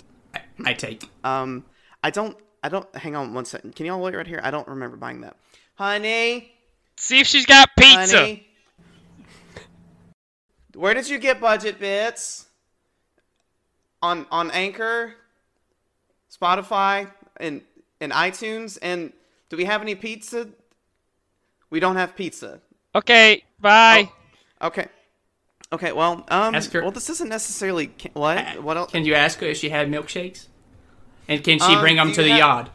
I 0.63 0.73
take. 0.73 1.03
Um, 1.23 1.65
I 2.03 2.09
don't. 2.09 2.37
I 2.63 2.69
don't. 2.69 2.93
Hang 2.95 3.15
on 3.15 3.33
one 3.33 3.45
second. 3.45 3.75
Can 3.75 3.85
y'all 3.85 4.01
wait 4.01 4.15
right 4.15 4.27
here? 4.27 4.39
I 4.43 4.51
don't 4.51 4.67
remember 4.67 4.97
buying 4.97 5.21
that. 5.21 5.37
Honey, 5.75 6.51
See 6.97 7.19
if 7.19 7.27
she's 7.27 7.45
got 7.45 7.69
pizza. 7.77 8.17
honey. 8.17 8.47
Where 10.73 10.93
did 10.93 11.07
you 11.09 11.19
get 11.19 11.39
Budget 11.39 11.79
Bits? 11.79 12.44
On 14.05 14.25
on 14.29 14.51
Anchor, 14.51 15.15
Spotify, 16.29 17.09
and 17.37 17.61
and 17.99 18.11
iTunes. 18.11 18.77
And 18.81 19.11
do 19.49 19.57
we 19.57 19.65
have 19.65 19.81
any 19.81 19.95
pizza? 19.95 20.47
We 21.71 21.79
don't 21.79 21.95
have 21.95 22.15
pizza. 22.15 22.59
Okay, 22.93 23.43
bye. 23.59 24.09
Okay. 24.61 24.87
Okay. 25.73 25.91
Well, 25.91 26.23
um. 26.29 26.53
Ask 26.55 26.71
her- 26.73 26.81
Well, 26.83 26.91
this 26.91 27.09
isn't 27.09 27.29
necessarily 27.29 27.87
what. 28.13 28.61
What 28.61 28.77
else? 28.77 28.91
Can 28.91 29.05
you 29.05 29.15
ask 29.15 29.39
her 29.39 29.47
if 29.47 29.57
she 29.57 29.69
had 29.69 29.89
milkshakes? 29.89 30.47
And 31.27 31.43
can 31.43 31.57
she 31.57 31.73
Um, 31.75 31.81
bring 31.81 31.95
them 31.95 32.11
to 32.13 32.21
the 32.21 32.29
have- 32.29 32.37
yard? 32.45 32.69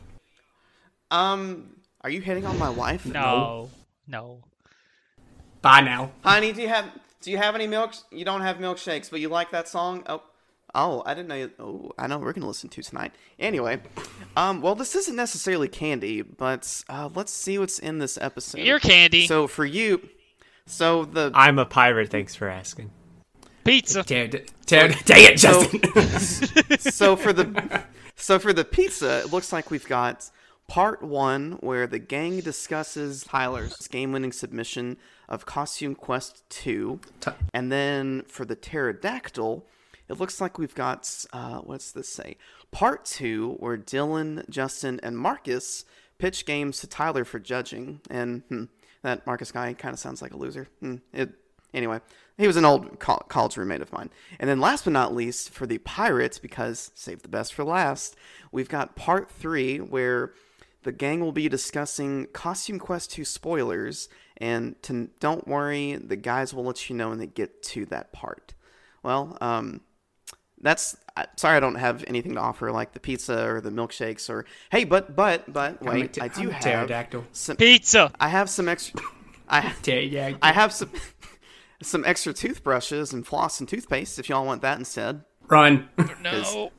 Um, 1.12 1.76
Are 2.02 2.10
you 2.10 2.20
hitting 2.22 2.44
on 2.46 2.58
my 2.58 2.70
wife? 2.70 3.06
No, 3.06 3.70
no. 4.08 4.40
Bye 5.62 5.82
now. 5.82 6.10
Honey, 6.25 6.52
do 6.52 6.60
you 6.62 6.68
have 6.68 6.87
do 7.22 7.30
you 7.30 7.37
have 7.38 7.54
any 7.54 7.68
milk? 7.68 7.90
You 8.10 8.25
don't 8.25 8.40
have 8.42 8.56
milkshakes, 8.56 9.10
but 9.10 9.20
you 9.20 9.28
like 9.28 9.50
that 9.52 9.68
song? 9.68 10.02
Oh, 10.08 10.22
oh, 10.74 11.02
I 11.06 11.14
didn't 11.14 11.28
know. 11.28 11.34
You, 11.34 11.50
oh, 11.58 11.92
I 11.98 12.06
know 12.06 12.18
we're 12.18 12.32
gonna 12.32 12.46
listen 12.46 12.68
to 12.70 12.82
tonight. 12.82 13.12
Anyway, 13.38 13.80
um, 14.36 14.62
well, 14.62 14.74
this 14.74 14.94
isn't 14.94 15.16
necessarily 15.16 15.68
candy, 15.68 16.22
but 16.22 16.84
uh, 16.88 17.08
let's 17.14 17.32
see 17.32 17.58
what's 17.58 17.78
in 17.78 17.98
this 17.98 18.18
episode. 18.20 18.60
You're 18.60 18.78
candy. 18.78 19.26
So 19.26 19.46
for 19.46 19.64
you, 19.64 20.08
so 20.66 21.04
the 21.04 21.30
I'm 21.34 21.58
a 21.58 21.66
pirate. 21.66 22.10
Thanks 22.10 22.34
for 22.34 22.48
asking. 22.48 22.90
Pizza. 23.64 24.02
Dang 24.02 24.30
it, 24.32 24.52
dang 24.66 24.94
it, 25.06 25.40
so, 25.40 25.64
Justin. 25.64 26.78
so 26.92 27.16
for 27.16 27.32
the 27.32 27.84
so 28.16 28.38
for 28.38 28.52
the 28.52 28.64
pizza, 28.64 29.20
it 29.20 29.32
looks 29.32 29.52
like 29.52 29.70
we've 29.70 29.86
got 29.86 30.30
part 30.68 31.02
one 31.02 31.52
where 31.60 31.86
the 31.86 31.98
gang 31.98 32.40
discusses 32.40 33.24
Tyler's 33.24 33.88
game-winning 33.88 34.32
submission 34.32 34.96
of 35.28 35.44
Costume 35.46 35.94
Quest 35.94 36.48
Two, 36.48 37.00
and 37.52 37.70
then 37.70 38.22
for 38.28 38.44
the 38.44 38.56
pterodactyl, 38.56 39.66
it 40.10 40.18
looks 40.18 40.40
like 40.40 40.58
we've 40.58 40.74
got 40.74 41.24
uh, 41.32 41.58
what's 41.58 41.92
this 41.92 42.08
say? 42.08 42.36
Part 42.70 43.04
two 43.04 43.56
where 43.60 43.78
Dylan, 43.78 44.48
Justin, 44.50 45.00
and 45.02 45.16
Marcus 45.16 45.84
pitch 46.18 46.44
games 46.44 46.80
to 46.80 46.86
Tyler 46.86 47.24
for 47.24 47.38
judging, 47.38 48.00
and 48.10 48.42
hmm, 48.48 48.64
that 49.02 49.26
Marcus 49.26 49.52
guy 49.52 49.72
kind 49.72 49.94
of 49.94 49.98
sounds 49.98 50.20
like 50.20 50.34
a 50.34 50.36
loser. 50.36 50.68
Hmm, 50.80 50.96
it 51.12 51.30
Anyway, 51.72 52.00
he 52.36 52.46
was 52.46 52.56
an 52.56 52.64
old 52.64 52.98
col- 52.98 53.24
college 53.28 53.56
roommate 53.56 53.80
of 53.80 53.92
mine. 53.92 54.10
And 54.38 54.50
then 54.50 54.60
last 54.60 54.84
but 54.84 54.92
not 54.92 55.14
least, 55.14 55.50
for 55.50 55.66
the 55.66 55.78
pirates, 55.78 56.38
because 56.38 56.90
save 56.94 57.22
the 57.22 57.28
best 57.28 57.54
for 57.54 57.64
last, 57.64 58.16
we've 58.50 58.68
got 58.68 58.96
part 58.96 59.30
three 59.30 59.78
where 59.78 60.32
the 60.82 60.92
gang 60.92 61.20
will 61.20 61.32
be 61.32 61.48
discussing 61.48 62.26
Costume 62.32 62.78
Quest 62.78 63.12
2 63.12 63.24
spoilers. 63.24 64.08
And 64.38 64.80
to, 64.82 65.10
don't 65.20 65.46
worry, 65.46 65.94
the 65.94 66.16
guys 66.16 66.54
will 66.54 66.64
let 66.64 66.88
you 66.88 66.96
know 66.96 67.10
when 67.10 67.18
they 67.18 67.26
get 67.26 67.62
to 67.64 67.86
that 67.86 68.12
part. 68.12 68.54
Well, 69.02 69.36
um, 69.40 69.82
that's 70.60 70.96
sorry 71.36 71.56
I 71.56 71.60
don't 71.60 71.76
have 71.76 72.04
anything 72.06 72.34
to 72.34 72.40
offer 72.40 72.70
like 72.72 72.92
the 72.92 73.00
pizza 73.00 73.46
or 73.48 73.60
the 73.60 73.70
milkshakes 73.70 74.28
or 74.30 74.44
hey, 74.70 74.84
but 74.84 75.14
but 75.16 75.52
but 75.52 75.82
wait, 75.82 76.20
I 76.20 76.28
do 76.28 76.50
have 76.50 76.62
pterodactyl. 76.62 77.24
some. 77.32 77.56
Pizza. 77.56 78.12
I 78.20 78.28
have 78.28 78.48
some 78.50 78.68
extra. 78.68 79.00
I 79.48 79.60
Pterodactyl. 79.82 80.38
I 80.42 80.52
have 80.52 80.72
some 80.72 80.90
some 81.82 82.04
extra 82.04 82.32
toothbrushes 82.32 83.12
and 83.12 83.26
floss 83.26 83.58
and 83.60 83.68
toothpaste 83.68 84.18
if 84.18 84.28
y'all 84.28 84.44
want 84.46 84.62
that 84.62 84.78
instead. 84.78 85.24
Run, 85.48 85.88
No. 86.22 86.70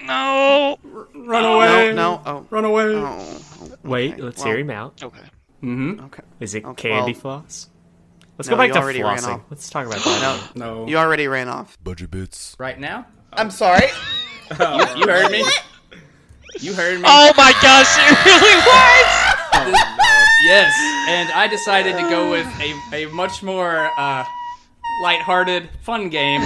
No. 0.00 0.78
run 1.14 1.44
away. 1.44 1.92
No, 1.92 2.16
no, 2.16 2.22
oh, 2.26 2.46
Run 2.50 2.64
away. 2.64 2.84
oh, 2.96 3.38
oh, 3.62 3.70
Wait, 3.84 4.18
let's 4.18 4.38
well, 4.38 4.46
hear 4.48 4.58
him 4.58 4.70
out. 4.70 5.02
Okay. 5.02 5.20
Mm-hmm. 5.62 6.04
Okay, 6.06 6.22
Is 6.40 6.54
it 6.54 6.64
Okay, 6.64 6.90
candy 6.90 7.12
well- 7.12 7.20
floss? 7.20 7.70
Let's 8.38 8.48
No, 8.50 8.56
go 8.56 8.62
back 8.64 8.72
to 8.72 8.80
already 8.80 9.02
ran 9.02 9.16
flossing. 9.16 9.42
Let's 9.48 9.70
talk 9.70 9.86
about 9.86 10.00
that. 10.04 10.50
no, 10.56 10.82
No. 10.82 10.86
you 10.88 10.98
already 10.98 11.26
ran 11.28 11.48
off. 11.48 11.78
Budget 11.82 12.10
Bits. 12.10 12.54
Right 12.58 12.78
now? 12.78 13.06
I'm 13.32 13.50
sorry. 13.50 13.88
You 14.50 15.06
heard 15.06 15.30
me? 15.30 15.44
You 16.60 16.72
heard 16.74 16.98
me? 17.00 17.04
Oh 17.06 17.32
my 17.36 17.52
gosh, 17.60 17.96
it 17.98 18.24
really 18.24 18.56
was. 19.70 19.80
Yes, 20.44 20.72
and 21.08 21.30
I 21.32 21.48
decided 21.48 21.94
to 21.96 22.02
go 22.02 22.30
with 22.30 22.46
a, 22.60 23.04
a 23.04 23.06
much 23.12 23.42
more 23.42 23.90
uh, 23.98 24.24
lighthearted, 25.02 25.68
fun 25.82 26.08
game 26.08 26.40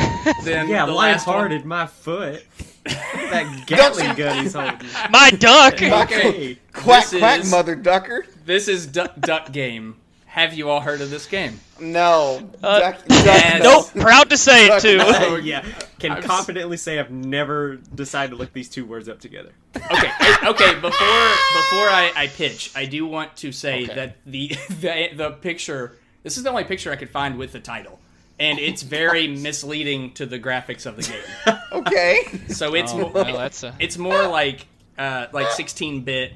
than 0.44 0.68
yeah, 0.68 0.86
the 0.86 0.92
last 0.92 1.26
one. 1.26 1.36
lighthearted. 1.36 1.64
My 1.64 1.86
foot. 1.86 2.44
that 2.84 3.62
Gatling 3.66 4.14
gun 4.16 4.42
he's 4.42 4.54
holding. 4.54 4.88
My 5.10 5.30
duck. 5.30 5.74
Okay. 5.74 6.58
quack 6.72 7.10
This 7.10 7.20
quack, 7.20 7.40
is- 7.40 7.50
mother 7.50 7.76
ducker. 7.76 8.26
This 8.46 8.66
is 8.68 8.86
Duck 8.86 9.20
Duck 9.20 9.52
Game. 9.52 9.96
Have 10.30 10.54
you 10.54 10.70
all 10.70 10.80
heard 10.80 11.00
of 11.00 11.10
this 11.10 11.26
game? 11.26 11.58
No, 11.80 12.48
Uh, 12.62 12.78
duck, 12.78 13.04
duck, 13.08 13.26
and- 13.26 13.64
Nope. 13.64 13.90
Proud 13.96 14.30
to 14.30 14.36
say 14.36 14.68
it 14.68 14.80
too. 14.80 14.98
Oh 15.02 15.34
yeah, 15.36 15.64
can 15.98 16.12
I'm 16.12 16.18
s- 16.18 16.24
confidently 16.26 16.76
say 16.76 16.98
I've 17.00 17.10
never 17.10 17.76
decided 17.76 18.30
to 18.30 18.36
look 18.36 18.52
these 18.52 18.68
two 18.68 18.84
words 18.84 19.08
up 19.08 19.18
together. 19.20 19.50
Okay, 19.76 20.10
okay. 20.44 20.74
Before 20.74 20.80
before 20.90 21.88
I, 21.90 22.12
I 22.16 22.26
pitch, 22.28 22.70
I 22.76 22.84
do 22.84 23.06
want 23.06 23.36
to 23.38 23.50
say 23.50 23.84
Okay. 23.84 23.94
that 23.94 24.16
the, 24.24 24.48
the 24.80 25.08
the 25.16 25.30
picture. 25.32 25.96
This 26.22 26.36
is 26.36 26.44
the 26.44 26.50
only 26.50 26.64
picture 26.64 26.92
I 26.92 26.96
could 26.96 27.10
find 27.10 27.36
with 27.36 27.50
the 27.52 27.60
title, 27.60 27.98
and 28.38 28.58
it's 28.60 28.82
very 28.82 29.26
misleading 29.48 30.12
to 30.14 30.26
the 30.26 30.38
graphics 30.38 30.86
of 30.86 30.96
the 30.96 31.02
game. 31.02 31.56
Okay. 31.72 32.22
So 32.48 32.74
it's 32.74 32.92
Oh, 32.92 32.98
more, 32.98 33.10
well, 33.12 33.36
that's 33.38 33.62
a. 33.62 33.74
it's 33.78 33.96
more 33.98 34.26
like 34.28 34.66
uh, 34.98 35.26
like 35.32 35.50
16 35.50 36.02
bit 36.02 36.32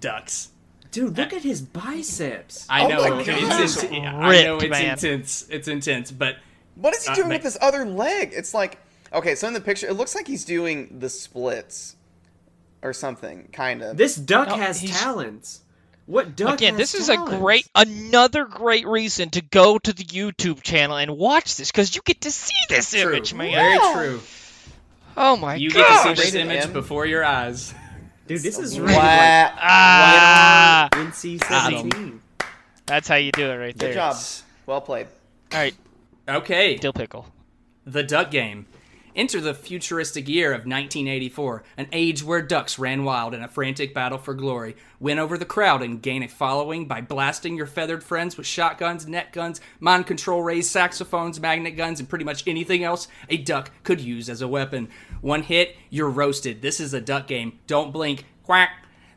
ducks. 0.00 0.48
Dude, 0.90 1.16
look 1.18 1.32
at 1.32 1.42
his 1.42 1.60
biceps. 1.60 2.66
I 2.70 2.84
Oh 2.84 2.88
know 2.88 3.08
my 3.10 3.18
it's, 3.20 3.26
gosh. 3.26 3.90
inten- 3.90 4.14
I 4.14 4.30
Ripped, 4.30 4.44
know 4.46 4.56
it's 4.58 4.70
man. 4.70 4.84
intense. 4.92 5.46
It's 5.50 5.68
intense, 5.68 6.10
but 6.10 6.36
What 6.76 6.94
is 6.94 7.04
he 7.04 7.10
Uh, 7.12 7.14
doing 7.16 7.28
ma- 7.28 7.34
with 7.34 7.42
this 7.42 7.58
other 7.60 7.84
leg? 7.84 8.32
It's 8.34 8.54
like 8.54 8.78
okay, 9.12 9.34
so 9.34 9.48
in 9.48 9.54
the 9.54 9.60
picture, 9.60 9.86
it 9.86 9.94
looks 9.94 10.14
like 10.14 10.26
he's 10.26 10.44
doing 10.44 10.96
the 11.00 11.08
splits 11.08 11.96
or 12.82 12.92
something, 12.92 13.48
kind 13.52 13.82
of. 13.82 13.96
This 13.96 14.14
duck 14.16 14.48
No, 14.48 14.56
has 14.56 14.80
he's- 14.80 14.98
talents. 15.00 15.60
What 16.06 16.36
duck? 16.36 16.54
Again, 16.54 16.74
has 16.78 16.92
this 16.92 16.94
is 17.02 17.08
a 17.10 17.16
talents? 17.16 17.36
great, 17.38 17.68
another 17.74 18.46
great 18.46 18.86
reason 18.86 19.28
to 19.30 19.42
go 19.42 19.78
to 19.78 19.92
the 19.92 20.04
YouTube 20.04 20.62
channel 20.62 20.96
and 20.96 21.18
watch 21.18 21.56
this 21.56 21.70
because 21.70 21.94
you 21.94 22.00
get 22.04 22.22
to 22.22 22.30
see 22.30 22.54
this 22.70 22.92
true. 22.92 23.12
image, 23.12 23.34
man. 23.34 23.52
Very 23.52 23.78
true. 23.94 24.20
Oh 25.18 25.36
my 25.36 25.54
god. 25.54 25.60
You 25.60 25.70
get 25.70 25.82
to 25.82 25.82
gosh. 25.82 26.02
see 26.04 26.08
this 26.14 26.24
Rated 26.34 26.40
image 26.40 26.62
M. 26.64 26.72
before 26.72 27.04
your 27.04 27.24
eyes. 27.24 27.74
Dude, 28.28 28.42
this 28.42 28.58
is 28.58 28.78
Wow. 28.78 28.84
really 28.86 28.94
like 28.96 29.52
Ah, 29.58 30.88
NC 30.92 31.38
seventeen. 31.44 32.20
that's 32.86 33.08
how 33.08 33.16
you 33.16 33.32
do 33.32 33.50
it 33.50 33.56
right 33.56 33.76
there. 33.76 33.88
Good 33.90 33.94
job. 33.94 34.16
Well 34.66 34.80
played. 34.82 35.06
All 35.52 35.58
right, 35.58 35.74
Okay, 36.28 36.76
dill 36.76 36.92
pickle. 36.92 37.26
The 37.86 38.02
Duck 38.02 38.30
Game. 38.30 38.66
Enter 39.18 39.40
the 39.40 39.52
futuristic 39.52 40.28
year 40.28 40.52
of 40.52 40.60
1984, 40.60 41.64
an 41.76 41.88
age 41.90 42.22
where 42.22 42.40
ducks 42.40 42.78
ran 42.78 43.02
wild 43.02 43.34
in 43.34 43.42
a 43.42 43.48
frantic 43.48 43.92
battle 43.92 44.16
for 44.16 44.32
glory. 44.32 44.76
Win 45.00 45.18
over 45.18 45.36
the 45.36 45.44
crowd 45.44 45.82
and 45.82 46.00
gain 46.00 46.22
a 46.22 46.28
following 46.28 46.86
by 46.86 47.00
blasting 47.00 47.56
your 47.56 47.66
feathered 47.66 48.04
friends 48.04 48.36
with 48.36 48.46
shotguns, 48.46 49.08
net 49.08 49.32
guns, 49.32 49.60
mind 49.80 50.06
control 50.06 50.44
rays, 50.44 50.70
saxophones, 50.70 51.40
magnet 51.40 51.76
guns, 51.76 51.98
and 51.98 52.08
pretty 52.08 52.24
much 52.24 52.46
anything 52.46 52.84
else 52.84 53.08
a 53.28 53.36
duck 53.38 53.72
could 53.82 54.00
use 54.00 54.30
as 54.30 54.40
a 54.40 54.46
weapon. 54.46 54.88
One 55.20 55.42
hit, 55.42 55.74
you're 55.90 56.08
roasted. 56.08 56.62
This 56.62 56.78
is 56.78 56.94
a 56.94 57.00
duck 57.00 57.26
game. 57.26 57.58
Don't 57.66 57.92
blink. 57.92 58.24
Quack. 58.44 58.70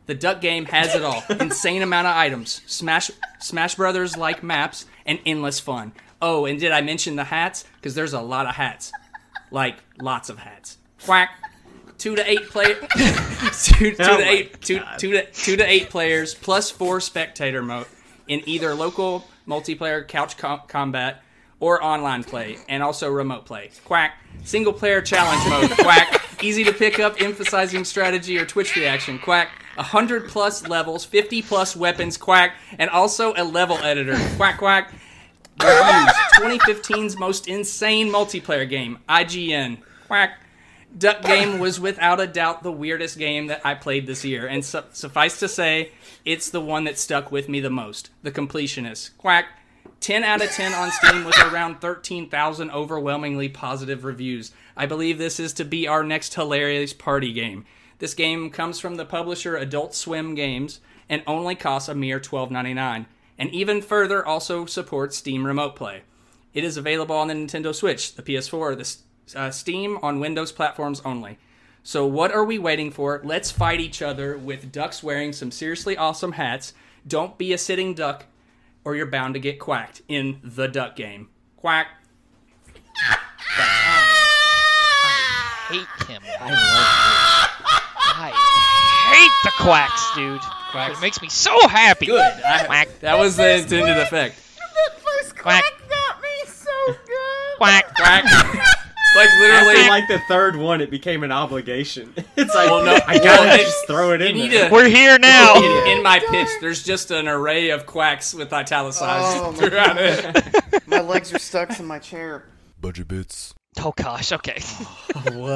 The 0.08 0.16
Duck 0.16 0.42
Game 0.42 0.66
has 0.66 0.96
it 0.96 1.04
all. 1.04 1.24
Insane 1.30 1.84
amount 1.84 2.08
of 2.08 2.16
items, 2.16 2.64
Smash 2.66 3.12
Smash 3.40 3.76
Brothers 3.76 4.18
like 4.18 4.42
maps, 4.42 4.88
and 5.06 5.20
endless 5.28 5.60
fun. 5.60 5.94
Oh, 6.20 6.46
and 6.46 6.60
did 6.60 6.72
I 6.72 6.82
mention 6.82 7.16
the 7.16 7.26
hats? 7.26 7.66
Because 7.76 7.94
there's 7.94 8.14
a 8.14 8.20
lot 8.22 8.48
of 8.48 8.56
hats, 8.56 8.92
like 9.52 9.78
lots 10.02 10.30
of 10.30 10.40
hats. 10.40 10.78
Quack. 11.06 11.30
Two 11.98 12.16
to 12.16 12.30
eight 12.30 12.50
player. 12.50 12.76
two, 13.64 13.92
two 13.92 13.96
Oh 14.00 14.18
to 14.18 14.24
my 14.24 14.30
eight. 14.30 14.62
Two, 14.62 14.80
to 14.80 15.26
two 15.32 15.56
to 15.56 15.64
eight 15.64 15.90
players 15.90 16.34
plus 16.34 16.72
four 16.72 17.00
spectator 17.00 17.62
mode 17.62 17.86
in 18.28 18.42
either 18.48 18.74
local 18.74 19.28
multiplayer 19.48 20.08
couch 20.08 20.38
com- 20.38 20.62
combat 20.68 21.22
or 21.60 21.82
online 21.84 22.24
play, 22.24 22.58
and 22.68 22.82
also 22.82 23.10
remote 23.10 23.46
play. 23.46 23.70
Quack. 23.86 24.18
Single 24.44 24.74
player 24.74 25.00
challenge 25.00 25.48
mode. 25.48 25.78
Quack. 25.78 26.44
Easy 26.44 26.64
to 26.64 26.74
pick 26.74 27.00
up, 27.00 27.22
emphasizing 27.22 27.86
strategy 27.86 28.40
or 28.40 28.46
twitch 28.46 28.76
reaction. 28.76 29.20
Quack. 29.20 29.50
100 29.76 30.28
plus 30.28 30.68
levels, 30.68 31.06
50 31.06 31.44
plus 31.44 31.76
weapons. 31.76 32.18
Quack. 32.18 32.56
And 32.80 32.90
also 32.90 33.34
a 33.38 33.44
level 33.44 33.78
editor. 33.78 34.18
Quack, 34.38 34.58
quack. 34.58 34.92
Reviews 35.60 36.12
2015's 36.36 37.18
most 37.18 37.48
insane 37.48 38.12
multiplayer 38.12 38.68
game. 38.68 39.00
IGN. 39.10 39.80
Quack. 40.08 40.40
Duck 40.98 41.22
Game 41.22 41.60
was 41.60 41.80
without 41.80 42.20
a 42.20 42.28
doubt 42.28 42.64
the 42.64 42.72
weirdest 42.72 43.18
game 43.18 43.48
that 43.48 43.66
I 43.66 43.76
played 43.76 44.08
this 44.08 44.26
year, 44.26 44.46
and 44.46 44.64
su- 44.64 44.84
suffice 44.92 45.40
to 45.40 45.48
say, 45.48 45.92
it's 46.26 46.50
the 46.50 46.60
one 46.60 46.84
that 46.84 47.00
stuck 47.00 47.32
with 47.32 47.48
me 47.48 47.62
the 47.62 47.70
most. 47.70 48.10
The 48.24 48.32
Completionist. 48.32 49.12
Quack. 49.18 49.46
10 50.02 50.24
out 50.24 50.42
of 50.42 50.50
10 50.50 50.74
on 50.74 50.92
Steam 50.92 51.24
with 51.24 51.40
around 51.40 51.80
13,000 51.80 52.72
overwhelmingly 52.72 53.48
positive 53.48 54.04
reviews. 54.04 54.52
I 54.76 54.86
believe 54.86 55.18
this 55.18 55.40
is 55.40 55.54
to 55.54 55.64
be 55.64 55.88
our 55.88 56.04
next 56.04 56.34
hilarious 56.34 56.92
party 56.92 57.32
game. 57.32 57.66
This 58.00 58.14
game 58.16 58.50
comes 58.50 58.80
from 58.80 58.96
the 58.96 59.06
publisher 59.06 59.56
Adult 59.56 59.94
Swim 59.94 60.34
Games 60.34 60.82
and 61.08 61.22
only 61.28 61.56
costs 61.56 61.88
a 61.88 61.94
mere 61.94 62.20
$12.99, 62.20 63.06
and 63.42 63.50
even 63.56 63.82
further 63.82 64.24
also 64.24 64.68
supports 64.68 65.18
Steam 65.18 65.48
Remote 65.48 65.76
Play. 65.76 66.04
It 66.54 66.64
is 66.64 66.78
available 66.78 67.16
on 67.16 67.28
the 67.28 67.34
Nintendo 67.34 67.74
Switch, 67.74 68.14
the 68.14 68.22
PS4, 68.22 68.78
the 68.78 69.40
uh, 69.40 69.50
Steam 69.50 69.98
on 70.04 70.20
Windows 70.20 70.52
platforms 70.52 71.02
only. 71.04 71.40
So 71.82 72.06
what 72.06 72.32
are 72.32 72.46
we 72.46 72.60
waiting 72.60 72.92
for? 72.92 73.20
Let's 73.24 73.50
fight 73.50 73.80
each 73.80 74.04
other 74.04 74.38
with 74.38 74.72
ducks 74.72 75.02
wearing 75.02 75.34
some 75.34 75.50
seriously 75.50 75.98
awesome 75.98 76.34
hats. 76.34 76.76
Don't 77.08 77.36
be 77.40 77.52
a 77.52 77.58
sitting 77.58 77.96
duck, 77.96 78.26
or 78.86 78.96
you're 78.96 79.08
bound 79.08 79.34
to 79.34 79.40
get 79.40 79.58
quacked 79.58 80.04
in 80.08 80.40
the 80.44 80.68
duck 80.68 80.96
game. 80.96 81.30
Quack. 81.58 81.88
I 83.58 84.06
hate 85.68 86.08
him. 86.08 86.22
I 86.40 86.52
love 86.52 87.50
him. 87.58 87.90
I 88.06 88.30
hate 89.16 89.32
the 89.44 89.52
quacks, 89.64 90.16
dude. 90.16 90.61
Quacks. 90.72 90.98
It 90.98 91.02
makes 91.02 91.22
me 91.22 91.30
so 91.30 91.68
happy. 91.68 92.08
Good. 92.08 92.22
I- 92.22 92.66
Quack. 92.66 92.88
that 93.02 93.18
was 93.20 93.36
the 93.38 93.58
intended 93.60 93.98
effect. 93.98 94.36
That 94.58 95.00
first 95.02 95.38
Quack. 95.38 95.64
got 95.90 96.22
me 96.22 96.28
so 96.48 96.72
good. 97.06 97.58
Quack. 97.58 97.94
Quack. 97.96 98.24
like 99.16 99.30
literally. 99.40 99.76
After 99.82 99.90
like 99.90 100.08
the 100.08 100.20
third 100.28 100.56
one, 100.56 100.80
it 100.82 100.90
became 100.90 101.24
an 101.24 101.32
obligation. 101.32 102.14
It's 102.38 102.56
like, 102.56 102.70
Well, 102.72 102.84
no, 102.86 102.98
I 103.06 103.18
gotta 103.20 103.42
well, 103.44 103.58
just 103.58 103.86
throw 103.88 104.12
it 104.14 104.22
in 104.22 104.36
need 104.36 104.52
there. 104.52 104.70
to- 104.70 104.74
We're 104.74 104.88
here 104.88 105.20
now. 105.20 105.56
in, 105.58 105.98
in 105.98 106.04
my 106.04 106.20
pitch, 106.30 106.48
there's 106.62 106.82
just 106.84 107.12
an 107.12 107.28
array 107.28 107.70
of 107.70 107.86
quacks 107.86 108.34
with 108.34 108.52
italicized 108.54 109.38
Oh, 109.38 109.52
my 109.52 109.58
throughout 109.58 109.98
it. 110.00 110.88
My 110.88 111.02
legs 111.02 111.34
are 111.34 111.40
stuck 111.40 111.78
in 111.80 111.86
my 111.86 112.00
chair. 112.00 112.46
Budget 112.80 113.08
Bits. 113.10 113.54
Oh 113.80 113.94
gosh. 113.96 114.32
Okay. 114.32 114.60
What? 115.34 115.56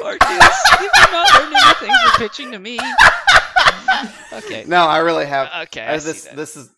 Marcus, 0.00 0.28
you 0.80 0.90
have 0.94 1.12
not 1.12 1.40
learned 1.40 1.54
anything 1.54 1.94
for 2.04 2.18
pitching 2.18 2.52
to 2.52 2.58
me. 2.58 2.78
Okay. 4.32 4.64
No, 4.66 4.86
I 4.86 4.98
really 4.98 5.26
have. 5.26 5.48
Okay, 5.68 5.82
Uh, 5.86 5.92
I 5.92 5.98
this 5.98 6.22
see 6.22 6.28
that. 6.30 6.36
this 6.36 6.56
is 6.56 6.70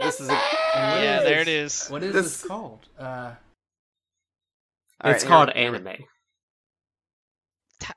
this 0.00 0.20
is. 0.20 0.28
A, 0.28 0.32
Yeah, 0.32 1.20
there 1.22 1.40
it 1.40 1.48
is. 1.48 1.86
What 1.88 2.02
is 2.02 2.12
This- 2.14 2.24
this, 2.40 2.42
called? 2.46 2.86
Uh, 2.98 3.32
it's 5.04 5.22
right, 5.24 5.28
called 5.28 5.52
here- 5.52 5.68
anime. 5.68 6.04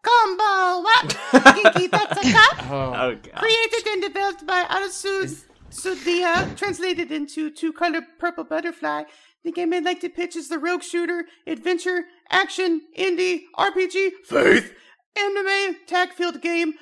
Combo 0.03 0.81
what? 0.83 1.17
Kinky 1.55 1.87
That's 1.87 2.31
Cup. 2.31 2.69
oh, 2.71 2.93
Oh 2.95 3.15
god. 3.15 3.35
Created 3.35 3.87
and 3.87 4.01
developed 4.01 4.45
by 4.45 4.63
Arasu 4.65 5.23
Is- 5.23 5.45
Sudia, 5.71 6.55
translated 6.57 7.11
into 7.11 7.49
Two 7.49 7.71
Color 7.71 8.01
Purple 8.19 8.43
Butterfly. 8.43 9.03
The 9.43 9.51
game 9.51 9.73
I'd 9.73 9.85
like 9.85 10.01
to 10.01 10.09
pitch 10.09 10.35
is 10.35 10.49
the 10.49 10.59
rogue 10.59 10.83
shooter, 10.83 11.25
adventure, 11.47 12.05
action, 12.29 12.81
indie, 12.97 13.43
RPG, 13.57 14.09
faith, 14.25 14.73
anime, 15.15 15.77
tag 15.87 16.11
field 16.13 16.41
game, 16.41 16.73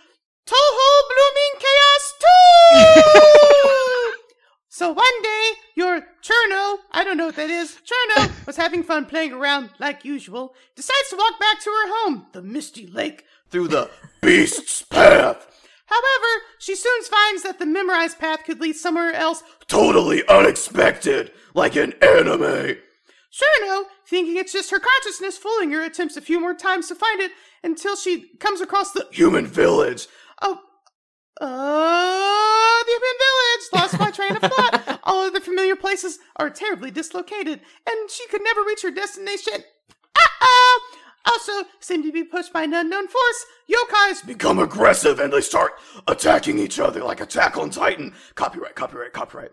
Touhou 0.48 1.02
Blooming 1.12 1.56
Chaos 1.60 2.14
2! 4.14 4.14
so 4.70 4.94
one 4.94 5.22
day, 5.22 5.52
your 5.76 6.00
Cherno, 6.24 6.78
I 6.92 7.04
don't 7.04 7.18
know 7.18 7.26
what 7.26 7.36
that 7.36 7.50
is, 7.50 7.78
Cherno 7.84 8.32
was 8.48 8.56
having 8.56 8.82
fun 8.82 9.08
playing 9.08 9.34
around 9.34 9.72
like 9.78 10.06
usual, 10.06 10.56
decides 10.74 11.10
to 11.10 11.18
walk 11.18 11.38
back 11.38 11.60
to 11.60 11.70
her 11.70 11.88
home, 11.98 12.28
the 12.32 12.42
Misty 12.42 12.88
Lake, 12.88 13.26
through 13.50 13.68
the 13.68 13.90
Beast's 14.22 14.84
Path. 14.84 15.48
However, 15.88 16.44
she 16.60 16.78
soon 16.78 17.04
finds 17.04 17.44
that 17.44 17.60
the 17.60 17.66
memorized 17.66 18.18
path 18.18 18.46
could 18.46 18.62
lead 18.62 18.78
somewhere 18.78 19.14
else 19.14 19.44
totally 19.68 20.26
unexpected, 20.30 21.32
like 21.56 21.76
an 21.76 21.94
anime. 22.02 22.78
Cherno, 23.34 23.84
thinking 24.08 24.38
it's 24.38 24.54
just 24.54 24.72
her 24.72 24.80
consciousness 24.80 25.38
fooling 25.38 25.72
her, 25.72 25.84
attempts 25.84 26.16
a 26.16 26.22
few 26.22 26.40
more 26.40 26.54
times 26.54 26.88
to 26.88 26.96
find 26.96 27.20
it 27.20 27.32
until 27.64 27.98
she 27.98 28.30
comes 28.40 28.62
across 28.62 28.94
the 28.94 29.08
human 29.12 29.46
village. 29.46 30.08
Oh, 30.42 30.60
uh, 31.40 32.84
the 32.84 32.92
human 32.92 33.18
village! 33.26 33.68
Lost 33.74 34.00
my 34.00 34.12
train 34.12 34.36
of 34.36 34.52
thought. 34.52 35.00
All 35.04 35.26
of 35.26 35.34
the 35.34 35.42
familiar 35.42 35.76
places 35.76 36.20
are 36.36 36.50
terribly 36.50 36.92
dislocated, 36.92 37.62
and 37.88 38.10
she 38.10 38.28
could 38.28 38.42
never 38.44 38.62
reach 38.64 38.82
her 38.84 38.92
destination. 38.92 39.64
Uh-oh! 40.16 40.82
Also, 41.26 41.68
seem 41.80 42.04
to 42.04 42.12
be 42.12 42.24
pushed 42.24 42.54
by 42.54 42.64
an 42.64 42.74
unknown 42.74 43.08
force. 43.08 43.46
Yokais 43.70 44.26
become 44.26 44.60
aggressive 44.60 45.20
and 45.20 45.34
they 45.34 45.42
start 45.42 45.74
attacking 46.08 46.58
each 46.58 46.80
other 46.80 47.04
like 47.04 47.20
Attack 47.20 47.58
on 47.58 47.70
Titan. 47.70 48.14
Copyright, 48.36 48.76
copyright, 48.76 49.12
copyright. 49.12 49.52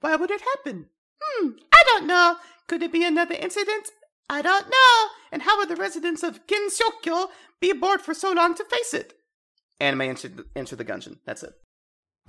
Why 0.00 0.16
would 0.16 0.30
it 0.30 0.40
happen? 0.40 0.86
Hmm, 1.22 1.50
I 1.72 1.82
don't 1.86 2.06
know. 2.06 2.36
Could 2.68 2.82
it 2.82 2.92
be 2.92 3.04
another 3.04 3.34
incident? 3.34 3.90
I 4.30 4.40
don't 4.40 4.68
know. 4.68 5.08
And 5.30 5.42
how 5.42 5.58
would 5.58 5.68
the 5.68 5.76
residents 5.76 6.22
of 6.22 6.46
Kinshokyo 6.46 7.28
be 7.60 7.74
bored 7.74 8.00
for 8.00 8.14
so 8.14 8.32
long 8.32 8.54
to 8.54 8.64
face 8.64 8.94
it? 8.94 9.19
Anime 9.80 10.02
enter 10.02 10.28
the, 10.28 10.46
enter 10.54 10.76
the 10.76 10.84
gungeon. 10.84 11.18
That's 11.24 11.42
it. 11.42 11.54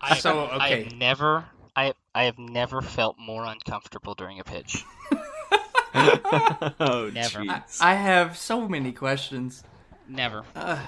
I, 0.00 0.18
So, 0.18 0.44
I 0.44 0.56
okay. 0.56 0.84
have 0.84 0.94
never, 0.94 1.44
I, 1.76 1.92
I 2.14 2.24
have 2.24 2.38
never 2.38 2.80
felt 2.80 3.16
more 3.18 3.44
uncomfortable 3.44 4.14
during 4.14 4.40
a 4.40 4.44
pitch. 4.44 4.82
oh 5.94 7.10
Never. 7.12 7.40
I. 7.48 7.62
I 7.80 7.94
have 7.94 8.36
so 8.36 8.68
many 8.68 8.92
questions. 8.92 9.62
Never. 10.08 10.44
Uh, 10.54 10.80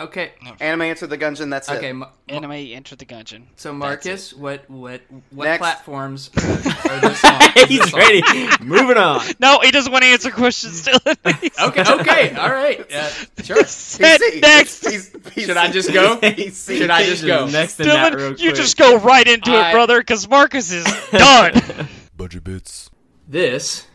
okay. 0.00 0.32
Anime 0.60 0.82
enter 0.82 1.06
the 1.06 1.16
gungeon. 1.18 1.50
That's 1.50 1.68
Okay. 1.70 1.90
it. 1.90 1.94
Ma- 1.94 2.08
Anime 2.28 2.52
enter 2.52 2.96
the 2.96 3.04
gungeon. 3.06 3.44
so 3.56 3.72
Marcus, 3.72 4.32
what 4.32 4.68
what 4.70 5.00
what 5.30 5.44
Next. 5.46 5.58
platforms 5.58 6.30
are, 6.36 6.40
are 6.90 7.00
this 7.00 7.24
on? 7.24 7.40
He's 7.68 7.80
this 7.80 7.94
on? 7.94 8.00
ready. 8.00 8.64
Moving 8.64 8.96
on. 8.96 9.20
No, 9.40 9.60
he 9.60 9.70
doesn't 9.70 9.90
want 9.92 10.04
to 10.04 10.10
answer 10.10 10.30
questions 10.30 10.80
still. 10.82 10.98
Okay. 11.06 11.82
Okay. 11.82 12.34
All 12.36 12.50
right. 12.50 12.80
Uh, 12.92 13.08
sure. 13.42 13.64
Said 13.64 14.20
PC. 14.20 14.40
next. 14.42 14.88
He's- 14.88 15.10
he's- 15.34 15.46
Should 15.46 15.56
I 15.56 15.70
just 15.70 15.92
go? 15.92 16.16
PC. 16.18 16.78
Should 16.78 16.90
I 16.90 17.04
just 17.04 17.24
go? 17.26 17.46
Next 17.46 17.80
in 17.80 17.86
that 17.88 18.14
real 18.14 18.30
Dylan, 18.30 18.36
quick. 18.36 18.40
you 18.42 18.52
just 18.52 18.76
go 18.76 18.98
right 18.98 19.26
into 19.26 19.50
I- 19.52 19.70
it, 19.70 19.72
brother, 19.72 19.98
because 20.00 20.28
Marcus 20.28 20.70
is 20.72 20.84
done. 21.10 21.88
Budget 22.16 22.44
Bits. 22.44 22.90
This 23.28 23.86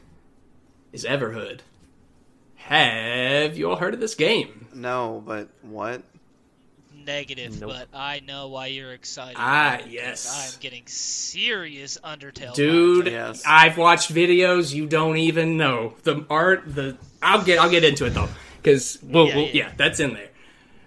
is 0.93 1.03
Everhood. 1.05 1.59
Have 2.55 3.57
you 3.57 3.69
all 3.69 3.75
heard 3.75 3.93
of 3.93 3.99
this 3.99 4.15
game? 4.15 4.64
No, 4.75 5.23
but 5.25 5.47
what? 5.61 6.01
Negative, 7.05 7.59
Nope. 7.61 7.71
but 7.71 7.97
I 7.97 8.21
know 8.21 8.47
why 8.49 8.67
you're 8.67 8.93
excited. 8.93 9.35
Ah, 9.39 9.79
yes. 9.87 10.53
I'm 10.55 10.59
getting 10.59 10.83
serious 10.87 11.97
Undertale. 12.03 12.53
Dude. 12.55 13.07
Yes. 13.07 13.43
I've 13.45 13.77
watched 13.77 14.13
videos 14.13 14.73
you 14.73 14.87
don't 14.87 15.17
even 15.17 15.55
know. 15.57 15.93
The 16.03 16.25
art, 16.29 16.63
the 16.65 16.97
I'll 17.21 17.43
get 17.43 17.59
I'll 17.59 17.69
get 17.69 17.83
into 17.83 18.05
it 18.05 18.11
though, 18.11 18.27
because 18.57 18.97
we'll, 19.03 19.27
Yeah, 19.27 19.35
we'll- 19.35 19.45
yeah. 19.45 19.51
yeah, 19.53 19.71
that's 19.77 19.99
in 19.99 20.13
there. 20.13 20.29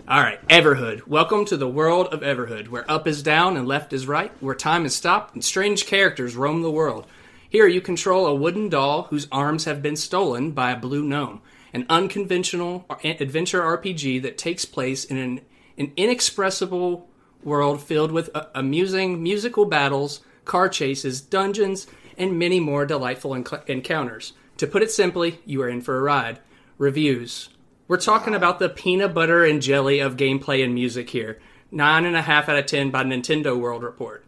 All 0.08 0.20
right, 0.20 0.40
Everhood. 0.48 1.06
Welcome 1.06 1.44
to 1.46 1.56
the 1.56 1.68
world 1.68 2.08
of 2.08 2.20
Everhood, 2.20 2.68
where 2.68 2.90
up 2.90 3.06
is 3.06 3.22
down 3.22 3.56
and 3.56 3.68
left 3.68 3.92
is 3.92 4.06
right, 4.08 4.32
where 4.40 4.54
time 4.54 4.86
is 4.86 4.94
stopped 4.96 5.34
and 5.34 5.44
strange 5.44 5.86
characters 5.86 6.34
roam 6.34 6.62
the 6.62 6.70
world. 6.70 7.06
Here 7.48 7.66
you 7.66 7.80
control 7.80 8.26
a 8.26 8.34
wooden 8.34 8.68
doll 8.70 9.04
whose 9.04 9.28
arms 9.30 9.66
have 9.66 9.82
been 9.82 9.96
stolen 9.96 10.50
by 10.50 10.72
a 10.72 10.76
blue 10.76 11.04
gnome, 11.04 11.42
an 11.72 11.86
unconventional 11.88 12.86
adventure 13.02 13.60
RPG 13.60 14.22
that 14.22 14.38
takes 14.38 14.64
place 14.64 15.04
in 15.04 15.16
an, 15.16 15.40
an 15.76 15.92
inexpressible 15.96 17.08
world 17.42 17.82
filled 17.82 18.12
with 18.12 18.30
uh, 18.34 18.46
amusing 18.54 19.22
musical 19.22 19.64
battles, 19.64 20.20
car 20.44 20.68
chases, 20.68 21.20
dungeons, 21.20 21.86
and 22.16 22.38
many 22.38 22.58
more 22.60 22.84
delightful 22.84 23.32
enc- 23.32 23.68
encounters. 23.68 24.32
To 24.56 24.66
put 24.66 24.82
it 24.82 24.90
simply, 24.90 25.40
you 25.44 25.62
are 25.62 25.68
in 25.68 25.80
for 25.80 25.96
a 25.96 26.02
ride. 26.02 26.40
Reviews. 26.78 27.50
We're 27.86 27.96
talking 27.96 28.34
about 28.34 28.58
the 28.58 28.68
peanut 28.68 29.14
butter 29.14 29.44
and 29.44 29.62
jelly 29.62 30.00
of 30.00 30.16
gameplay 30.16 30.64
and 30.64 30.74
music 30.74 31.10
here. 31.10 31.40
Nine 31.70 32.04
and 32.04 32.16
a 32.16 32.22
half 32.22 32.48
out 32.48 32.58
of 32.58 32.66
ten 32.66 32.90
by 32.90 33.04
Nintendo 33.04 33.58
World 33.58 33.82
Report 33.82 34.24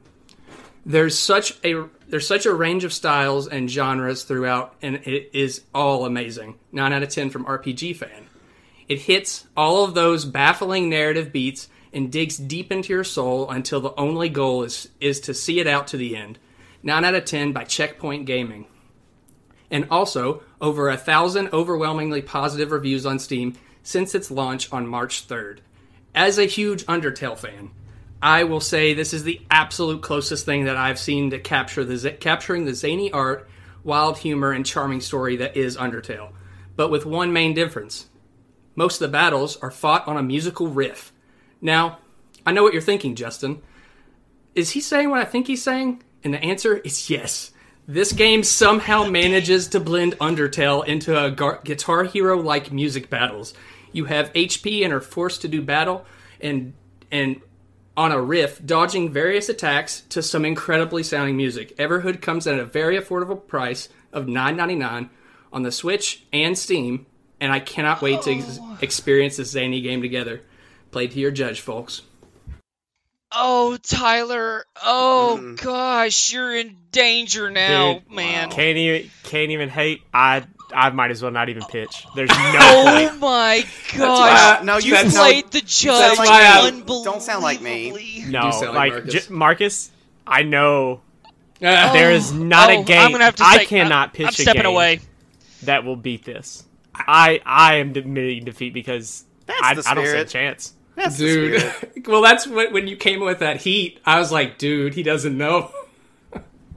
there's 0.84 1.18
such 1.18 1.58
a 1.64 1.84
there's 2.10 2.26
such 2.26 2.44
a 2.44 2.52
range 2.52 2.84
of 2.84 2.92
styles 2.92 3.46
and 3.46 3.70
genres 3.70 4.24
throughout 4.24 4.74
and 4.82 4.96
it 4.96 5.30
is 5.32 5.62
all 5.72 6.04
amazing. 6.04 6.58
9 6.72 6.92
out 6.92 7.02
of 7.02 7.08
10 7.08 7.30
from 7.30 7.44
rpg 7.44 7.96
fan. 7.96 8.26
It 8.88 9.00
hits 9.02 9.46
all 9.56 9.84
of 9.84 9.94
those 9.94 10.24
baffling 10.24 10.88
narrative 10.88 11.32
beats 11.32 11.68
and 11.92 12.10
digs 12.10 12.36
deep 12.36 12.72
into 12.72 12.92
your 12.92 13.04
soul 13.04 13.48
until 13.48 13.80
the 13.80 13.94
only 13.94 14.28
goal 14.28 14.64
is 14.64 14.88
is 15.00 15.20
to 15.20 15.34
see 15.34 15.60
it 15.60 15.68
out 15.68 15.86
to 15.88 15.96
the 15.96 16.16
end. 16.16 16.38
9 16.82 17.04
out 17.04 17.14
of 17.14 17.24
10 17.24 17.52
by 17.52 17.64
checkpoint 17.64 18.26
gaming. 18.26 18.66
And 19.70 19.86
also 19.88 20.42
over 20.60 20.88
a 20.88 20.96
thousand 20.96 21.50
overwhelmingly 21.52 22.22
positive 22.22 22.72
reviews 22.72 23.06
on 23.06 23.20
steam 23.20 23.56
since 23.84 24.14
its 24.16 24.30
launch 24.32 24.70
on 24.72 24.86
march 24.86 25.28
3rd 25.28 25.58
as 26.14 26.38
a 26.38 26.44
huge 26.44 26.84
undertale 26.86 27.38
fan 27.38 27.70
I 28.22 28.44
will 28.44 28.60
say 28.60 28.92
this 28.92 29.14
is 29.14 29.24
the 29.24 29.40
absolute 29.50 30.02
closest 30.02 30.44
thing 30.44 30.64
that 30.64 30.76
I've 30.76 30.98
seen 30.98 31.30
to 31.30 31.38
capture 31.38 31.84
the 31.84 31.96
z- 31.96 32.16
capturing 32.20 32.64
the 32.64 32.74
zany 32.74 33.10
art, 33.12 33.48
wild 33.82 34.18
humor, 34.18 34.52
and 34.52 34.66
charming 34.66 35.00
story 35.00 35.36
that 35.36 35.56
is 35.56 35.76
Undertale, 35.76 36.32
but 36.76 36.90
with 36.90 37.06
one 37.06 37.32
main 37.32 37.54
difference: 37.54 38.08
most 38.74 39.00
of 39.00 39.08
the 39.08 39.12
battles 39.12 39.56
are 39.58 39.70
fought 39.70 40.06
on 40.06 40.16
a 40.16 40.22
musical 40.22 40.68
riff. 40.68 41.12
Now, 41.60 41.98
I 42.44 42.52
know 42.52 42.62
what 42.62 42.72
you're 42.72 42.82
thinking, 42.82 43.14
Justin. 43.14 43.62
Is 44.54 44.70
he 44.70 44.80
saying 44.80 45.10
what 45.10 45.20
I 45.20 45.24
think 45.24 45.46
he's 45.46 45.62
saying? 45.62 46.02
And 46.24 46.34
the 46.34 46.42
answer 46.42 46.76
is 46.78 47.08
yes. 47.08 47.52
This 47.86 48.12
game 48.12 48.42
somehow 48.42 49.08
manages 49.08 49.68
to 49.68 49.80
blend 49.80 50.18
Undertale 50.18 50.86
into 50.86 51.18
a 51.18 51.30
gar- 51.30 51.60
Guitar 51.64 52.04
Hero 52.04 52.40
like 52.40 52.70
music 52.70 53.10
battles. 53.10 53.54
You 53.92 54.04
have 54.04 54.32
HP 54.32 54.84
and 54.84 54.92
are 54.92 55.00
forced 55.00 55.42
to 55.42 55.48
do 55.48 55.62
battle 55.62 56.04
and 56.40 56.74
and 57.10 57.40
on 58.00 58.12
a 58.12 58.20
riff, 58.20 58.64
dodging 58.64 59.12
various 59.12 59.50
attacks 59.50 60.00
to 60.08 60.22
some 60.22 60.46
incredibly 60.46 61.02
sounding 61.02 61.36
music. 61.36 61.76
Everhood 61.76 62.22
comes 62.22 62.46
at 62.46 62.58
a 62.58 62.64
very 62.64 62.98
affordable 62.98 63.46
price 63.46 63.90
of 64.10 64.24
$9.99 64.24 65.10
on 65.52 65.62
the 65.64 65.70
Switch 65.70 66.24
and 66.32 66.56
Steam, 66.56 67.04
and 67.40 67.52
I 67.52 67.60
cannot 67.60 68.00
wait 68.00 68.22
to 68.22 68.32
ex- 68.32 68.58
experience 68.80 69.36
this 69.36 69.50
zany 69.50 69.82
game 69.82 70.00
together. 70.00 70.40
Play 70.92 71.08
to 71.08 71.18
your 71.20 71.30
judge, 71.30 71.60
folks. 71.60 72.00
Oh, 73.32 73.76
Tyler. 73.82 74.64
Oh 74.82 75.38
Mm. 75.40 75.60
gosh, 75.62 76.32
you're 76.32 76.56
in 76.56 76.76
danger 76.90 77.50
now, 77.50 77.94
Dude, 77.98 78.10
man. 78.10 78.50
Can't 78.50 78.76
even 78.78 79.10
can't 79.24 79.50
even 79.50 79.68
hate. 79.68 80.02
I 80.12 80.44
I 80.74 80.90
might 80.90 81.10
as 81.10 81.22
well 81.22 81.30
not 81.32 81.48
even 81.48 81.62
pitch. 81.64 82.06
There's 82.14 82.28
no 82.30 82.36
Oh 82.36 82.84
point. 82.86 83.20
my 83.20 83.26
why- 83.26 83.64
gosh. 83.96 84.64
no, 84.64 84.78
you- 84.78 84.96
you 84.96 85.04
no, 85.04 85.10
played 85.10 85.50
the 85.50 85.60
judge 85.62 86.18
like 86.18 86.64
unbelievably. 86.64 87.04
Don't 87.04 87.22
sound 87.22 87.42
like 87.42 87.60
me. 87.60 88.24
No, 88.28 88.42
do 88.42 88.52
sound 88.52 88.74
like 88.74 88.74
like 88.74 88.92
Marcus. 89.04 89.26
J- 89.26 89.32
Marcus. 89.34 89.90
I 90.26 90.42
know 90.42 91.00
Ah, 91.62 91.90
there 91.92 92.10
is 92.12 92.32
not 92.32 92.70
Oh, 92.70 92.80
a 92.80 92.84
game. 92.84 93.00
I'm 93.00 93.12
gonna 93.12 93.24
have 93.24 93.36
to 93.36 93.44
I 93.44 93.58
take- 93.58 93.68
cannot 93.68 93.92
I'm- 94.08 94.10
pitch 94.10 94.26
I'm 94.26 94.30
a 94.30 94.32
stepping 94.32 94.62
game 94.62 94.66
away. 94.72 95.00
that 95.64 95.84
will 95.84 95.96
beat 95.96 96.24
this. 96.24 96.64
I 96.94 97.40
I 97.44 97.76
am 97.76 97.90
admitting 97.96 98.44
defeat 98.44 98.72
because 98.74 99.24
That's 99.46 99.86
I, 99.86 99.90
I 99.90 99.94
don't 99.94 100.06
see 100.06 100.16
a 100.16 100.24
chance. 100.24 100.72
That's 100.96 101.16
the 101.18 101.28
spirit. 101.30 101.94
dude. 101.94 102.06
well, 102.08 102.20
that's 102.22 102.46
what, 102.46 102.72
when 102.72 102.86
you 102.86 102.96
came 102.96 103.20
with 103.20 103.38
that 103.38 103.58
heat. 103.62 104.00
I 104.04 104.18
was 104.18 104.30
like, 104.30 104.58
dude, 104.58 104.94
he 104.94 105.02
doesn't 105.02 105.36
know. 105.36 105.70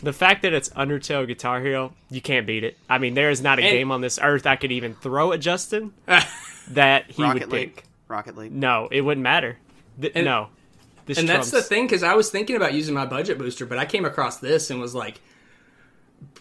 The 0.03 0.13
fact 0.13 0.41
that 0.43 0.53
it's 0.53 0.69
Undertale 0.69 1.25
Guitar 1.25 1.61
Hero, 1.61 1.93
you 2.09 2.21
can't 2.21 2.45
beat 2.45 2.63
it. 2.63 2.77
I 2.89 2.97
mean, 2.97 3.13
there 3.13 3.29
is 3.29 3.41
not 3.41 3.57
a 3.59 3.63
And- 3.63 3.71
game 3.71 3.91
on 3.91 4.01
this 4.01 4.19
earth 4.21 4.45
I 4.45 4.55
could 4.57 4.71
even 4.71 4.93
throw 4.95 5.31
at 5.31 5.39
Justin 5.39 5.93
that 6.71 7.09
he 7.11 7.23
Rocket 7.23 7.43
would 7.43 7.51
League. 7.51 7.75
pick. 7.77 7.85
Rocket 8.07 8.37
League. 8.37 8.51
No, 8.51 8.89
it 8.91 9.01
wouldn't 9.01 9.23
matter. 9.23 9.57
Th- 9.99 10.11
And- 10.15 10.25
no, 10.25 10.49
this 11.05 11.17
and 11.17 11.27
that's 11.27 11.51
the 11.51 11.61
thing 11.61 11.85
because 11.85 12.03
I 12.03 12.13
was 12.15 12.29
thinking 12.29 12.55
about 12.55 12.73
using 12.73 12.93
my 12.93 13.05
budget 13.05 13.37
booster, 13.37 13.65
but 13.65 13.77
I 13.77 13.85
came 13.85 14.05
across 14.05 14.37
this 14.37 14.69
and 14.69 14.79
was 14.79 14.93
like, 14.93 15.19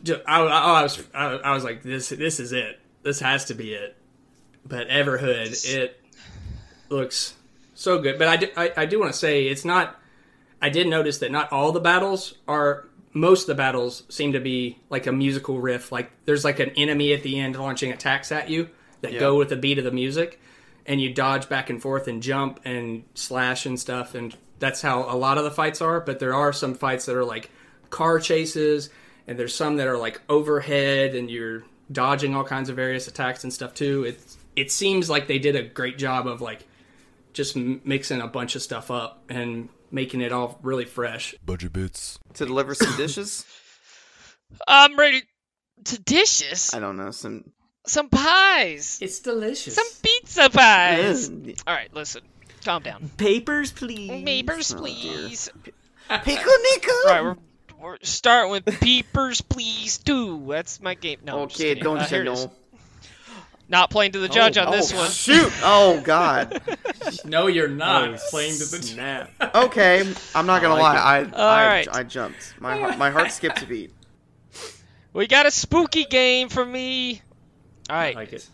I, 0.07 0.13
I, 0.27 0.39
I 0.81 0.83
was 0.83 1.03
I, 1.15 1.25
I 1.25 1.55
was 1.55 1.65
like, 1.65 1.83
this 1.83 2.09
this 2.11 2.39
is 2.41 2.53
it. 2.53 2.81
This 3.03 3.21
has 3.21 3.45
to 3.47 3.55
be 3.55 3.75
it. 3.75 3.97
But 4.65 4.89
Everhood, 4.89 5.65
it 5.75 6.01
looks 6.89 7.35
so 7.75 8.01
good. 8.01 8.19
But 8.19 8.29
I 8.29 8.37
do, 8.37 8.49
I, 8.57 8.73
I 8.77 8.87
do 8.87 9.01
want 9.01 9.13
to 9.13 9.19
say 9.19 9.47
it's 9.47 9.65
not. 9.65 9.99
I 10.61 10.69
did 10.69 10.87
notice 10.87 11.19
that 11.19 11.33
not 11.33 11.51
all 11.53 11.73
the 11.73 11.81
battles 11.81 12.35
are. 12.47 12.87
Most 13.15 13.43
of 13.43 13.47
the 13.49 13.55
battles 13.55 14.05
seem 14.09 14.33
to 14.33 14.41
be 14.41 14.79
like 14.89 15.07
a 15.07 15.13
musical 15.13 15.61
riff. 15.61 15.93
Like 15.93 16.11
there's 16.25 16.45
like 16.45 16.61
an 16.61 16.71
enemy 16.71 17.13
at 17.13 17.23
the 17.23 17.39
end 17.39 17.57
launching 17.57 17.93
attacks 17.93 18.33
at 18.33 18.49
you 18.49 18.71
that 19.03 19.19
go 19.19 19.37
with 19.37 19.49
the 19.49 19.57
beat 19.57 19.79
of 19.79 19.85
the 19.85 19.91
music, 19.91 20.41
and 20.87 21.01
you 21.01 21.13
dodge 21.13 21.49
back 21.49 21.71
and 21.71 21.81
forth 21.81 22.09
and 22.09 22.23
jump 22.23 22.61
and 22.65 23.05
slash 23.15 23.67
and 23.67 23.79
stuff. 23.79 24.15
And 24.15 24.37
that's 24.59 24.81
how 24.81 25.03
a 25.03 25.17
lot 25.17 25.39
of 25.39 25.45
the 25.45 25.51
fights 25.51 25.83
are. 25.83 26.01
But 26.01 26.21
there 26.21 26.35
are 26.35 26.53
some 26.53 26.75
fights 26.75 27.07
that 27.07 27.17
are 27.17 27.25
like 27.25 27.51
car 27.91 28.19
chases, 28.19 28.89
and 29.27 29.39
there's 29.39 29.55
some 29.55 29.77
that 29.77 29.87
are 29.87 29.99
like 29.99 30.21
overhead, 30.29 31.15
and 31.15 31.31
you're 31.31 31.65
dodging 31.91 32.35
all 32.35 32.45
kinds 32.45 32.69
of 32.69 32.77
various 32.77 33.09
attacks 33.09 33.45
and 33.45 33.53
stuff 33.53 33.75
too. 33.75 34.05
It 34.05 34.21
it 34.57 34.71
seems 34.71 35.11
like 35.11 35.27
they 35.27 35.39
did 35.39 35.57
a 35.57 35.63
great 35.63 35.99
job 35.99 36.27
of 36.27 36.41
like 36.41 36.67
just 37.33 37.57
m- 37.57 37.81
mixing 37.85 38.21
a 38.21 38.27
bunch 38.27 38.57
of 38.57 38.63
stuff 38.63 38.91
up 38.91 39.23
and 39.29 39.69
making 39.93 40.21
it 40.23 40.33
all 40.33 40.59
really 40.63 40.85
fresh. 40.87 41.35
Budget 41.45 41.73
bits. 41.73 42.19
To 42.35 42.47
deliver 42.47 42.75
some 42.75 42.97
dishes? 42.97 43.45
I'm 44.67 44.97
ready 44.99 45.23
to 45.85 46.01
dishes. 46.03 46.73
I 46.75 46.81
don't 46.81 46.97
know. 46.97 47.11
Some. 47.11 47.53
Some 47.87 48.09
pies. 48.09 48.99
It's 49.03 49.19
delicious. 49.21 49.75
Some 49.75 49.87
pizza 50.03 50.49
pies. 50.51 51.29
Ugh. 51.29 51.55
All 51.67 51.75
right, 51.75 51.93
listen. 51.93 52.23
Calm 52.65 52.83
down. 52.83 53.11
papers, 53.17 53.73
please. 53.73 54.25
Papers, 54.25 54.73
Oh, 54.73 54.79
please. 54.79 55.51
Pickle 56.09 56.53
nickel. 56.73 56.95
All 57.07 57.11
right, 57.11 57.23
we're, 57.23 57.37
we're 57.81 57.99
starting 58.03 58.53
with 58.53 58.67
peepers, 58.81 59.41
please 59.41 59.99
do. 59.99 60.45
That's 60.49 60.81
my 60.81 60.95
game. 60.95 61.21
No, 61.25 61.43
I'm 61.43 61.49
just 61.49 61.61
Okay, 61.61 61.75
don't 61.75 61.99
Uh, 61.99 62.03
you 62.03 62.07
here 62.09 62.23
it 62.23 62.29
is. 62.29 62.45
know? 62.45 62.53
Not 63.73 63.89
playing 63.89 64.13
to 64.13 64.19
the 64.19 64.29
judge 64.29 64.59
on 64.59 64.69
oh, 64.69 64.71
this 64.71 64.93
oh, 64.93 64.99
one. 64.99 65.11
Shoot! 65.11 65.51
Oh 65.65 66.01
God. 66.05 66.61
No, 67.25 67.49
you're 67.49 67.69
oh, 67.69 67.75
not 67.75 68.11
Oh, 68.11 68.17
playing 68.31 68.53
to 68.53 68.59
the 68.65 68.81
snap. 68.81 69.31
Okay, 69.55 70.09
I'm 70.37 70.47
not 70.47 70.63
gonna 70.63 70.81
lie. 70.81 70.95
I 70.95 71.19
I, 71.19 71.67
right. 71.67 71.89
I 71.91 72.05
jumped. 72.05 72.55
My 72.61 72.79
heart, 72.79 72.97
my 72.97 73.11
heart 73.11 73.33
skipped 73.33 73.63
a 73.63 73.67
beat. 73.67 73.91
We 75.15 75.27
got 75.27 75.45
a 75.45 75.51
spooky 75.51 76.05
game 76.05 76.49
for 76.49 76.65
me. 76.65 77.21
All 77.91 77.97
right, 77.97 78.17
I 78.17 78.21
like 78.21 78.33
it. 78.33 78.49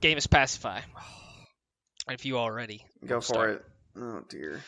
game 0.00 0.18
is 0.18 0.26
Pacify. 0.26 0.80
If 2.10 2.24
you 2.24 2.36
already 2.38 2.84
Go 3.06 3.20
for 3.20 3.26
start. 3.26 3.50
it. 3.50 3.64
Oh 4.00 4.22
dear. 4.28 4.64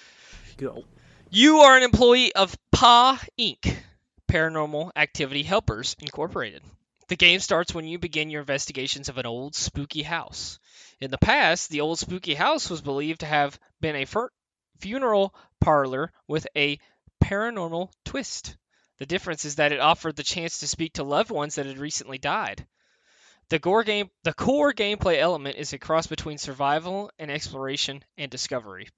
Go. 0.56 0.84
You 1.30 1.60
are 1.60 1.76
an 1.76 1.82
employee 1.82 2.32
of 2.34 2.56
PA 2.70 3.20
Inc., 3.40 3.74
Paranormal 4.28 4.92
Activity 4.94 5.42
Helpers 5.42 5.96
Incorporated. 5.98 6.62
The 7.08 7.16
game 7.16 7.38
starts 7.38 7.72
when 7.72 7.86
you 7.86 7.98
begin 7.98 8.30
your 8.30 8.40
investigations 8.40 9.08
of 9.08 9.16
an 9.16 9.26
old 9.26 9.54
spooky 9.54 10.02
house. 10.02 10.58
In 11.00 11.10
the 11.12 11.18
past, 11.18 11.70
the 11.70 11.80
old 11.80 12.00
spooky 12.00 12.34
house 12.34 12.68
was 12.68 12.82
believed 12.82 13.20
to 13.20 13.26
have 13.26 13.60
been 13.80 13.94
a 13.94 14.06
funeral 14.80 15.34
parlor 15.60 16.12
with 16.26 16.48
a 16.56 16.80
paranormal 17.22 17.92
twist. 18.04 18.56
The 18.98 19.06
difference 19.06 19.44
is 19.44 19.56
that 19.56 19.72
it 19.72 19.78
offered 19.78 20.16
the 20.16 20.24
chance 20.24 20.58
to 20.58 20.68
speak 20.68 20.94
to 20.94 21.04
loved 21.04 21.30
ones 21.30 21.54
that 21.54 21.66
had 21.66 21.78
recently 21.78 22.18
died. 22.18 22.66
The 23.50 23.60
game, 23.84 24.10
the 24.24 24.34
core 24.34 24.72
gameplay 24.72 25.18
element 25.18 25.56
is 25.56 25.72
a 25.72 25.78
cross 25.78 26.08
between 26.08 26.38
survival 26.38 27.12
and 27.20 27.30
exploration 27.30 28.02
and 28.18 28.28
discovery. 28.28 28.88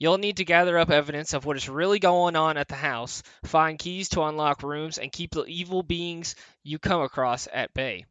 You'll 0.00 0.18
need 0.18 0.36
to 0.36 0.44
gather 0.44 0.78
up 0.78 0.90
evidence 0.90 1.34
of 1.34 1.44
what 1.44 1.56
is 1.56 1.68
really 1.68 1.98
going 1.98 2.36
on 2.36 2.56
at 2.56 2.68
the 2.68 2.76
house, 2.76 3.24
find 3.44 3.78
keys 3.78 4.08
to 4.10 4.22
unlock 4.22 4.62
rooms, 4.62 4.98
and 4.98 5.10
keep 5.10 5.32
the 5.32 5.44
evil 5.44 5.82
beings 5.82 6.36
you 6.62 6.78
come 6.78 7.00
across 7.00 7.48
at 7.52 7.74
bay. 7.74 8.04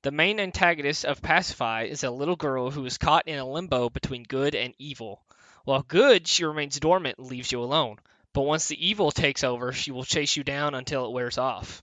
The 0.00 0.10
main 0.10 0.40
antagonist 0.40 1.04
of 1.04 1.20
Pacify 1.20 1.82
is 1.82 2.02
a 2.02 2.10
little 2.10 2.36
girl 2.36 2.70
who 2.70 2.86
is 2.86 2.96
caught 2.96 3.28
in 3.28 3.38
a 3.38 3.44
limbo 3.44 3.90
between 3.90 4.22
good 4.22 4.54
and 4.54 4.72
evil. 4.78 5.22
While 5.64 5.82
good, 5.82 6.26
she 6.26 6.46
remains 6.46 6.80
dormant 6.80 7.18
and 7.18 7.26
leaves 7.26 7.52
you 7.52 7.62
alone, 7.62 7.98
but 8.32 8.42
once 8.42 8.68
the 8.68 8.86
evil 8.86 9.10
takes 9.10 9.44
over, 9.44 9.72
she 9.72 9.90
will 9.90 10.04
chase 10.04 10.34
you 10.34 10.44
down 10.44 10.74
until 10.74 11.04
it 11.04 11.12
wears 11.12 11.36
off. 11.36 11.82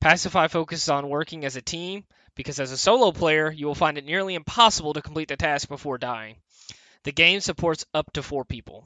Pacify 0.00 0.48
focuses 0.48 0.90
on 0.90 1.08
working 1.08 1.46
as 1.46 1.56
a 1.56 1.62
team, 1.62 2.04
because 2.34 2.60
as 2.60 2.70
a 2.70 2.76
solo 2.76 3.12
player, 3.12 3.50
you 3.50 3.66
will 3.66 3.74
find 3.74 3.96
it 3.96 4.04
nearly 4.04 4.34
impossible 4.34 4.92
to 4.92 5.02
complete 5.02 5.28
the 5.28 5.36
task 5.36 5.68
before 5.68 5.96
dying. 5.96 6.36
The 7.04 7.12
game 7.12 7.40
supports 7.40 7.84
up 7.94 8.12
to 8.14 8.22
four 8.22 8.44
people. 8.44 8.84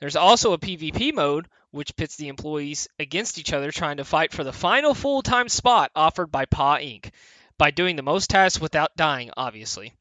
There's 0.00 0.16
also 0.16 0.52
a 0.52 0.58
PvP 0.58 1.12
mode, 1.14 1.48
which 1.70 1.96
pits 1.96 2.16
the 2.16 2.28
employees 2.28 2.88
against 2.98 3.38
each 3.38 3.52
other 3.52 3.70
trying 3.70 3.96
to 3.98 4.04
fight 4.04 4.32
for 4.32 4.44
the 4.44 4.52
final 4.52 4.94
full 4.94 5.22
time 5.22 5.48
spot 5.48 5.90
offered 5.96 6.30
by 6.30 6.44
PA 6.44 6.76
Inc. 6.78 7.10
by 7.58 7.70
doing 7.70 7.96
the 7.96 8.02
most 8.02 8.30
tasks 8.30 8.60
without 8.60 8.96
dying, 8.96 9.30
obviously. 9.36 9.94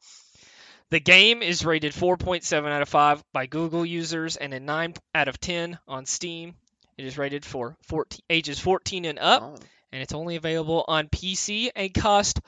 The 0.90 1.00
game 1.00 1.42
is 1.42 1.64
rated 1.64 1.94
4.7 1.94 2.68
out 2.68 2.82
of 2.82 2.90
5 2.90 3.24
by 3.32 3.46
Google 3.46 3.86
users 3.86 4.36
and 4.36 4.54
a 4.54 4.60
9 4.60 4.96
out 5.16 5.28
of 5.30 5.40
10 5.40 5.80
on 5.88 6.06
Steam. 6.06 6.56
It 6.98 7.06
is 7.06 7.18
rated 7.18 7.46
for 7.46 7.78
14, 7.84 8.20
ages 8.30 8.60
14 8.60 9.06
and 9.06 9.18
up, 9.18 9.42
Oh. 9.42 9.56
and 9.94 10.02
it's 10.02 10.14
only 10.14 10.36
available 10.36 10.84
on 10.88 11.08
PC 11.08 11.70
and 11.74 11.94
cost 11.94 12.42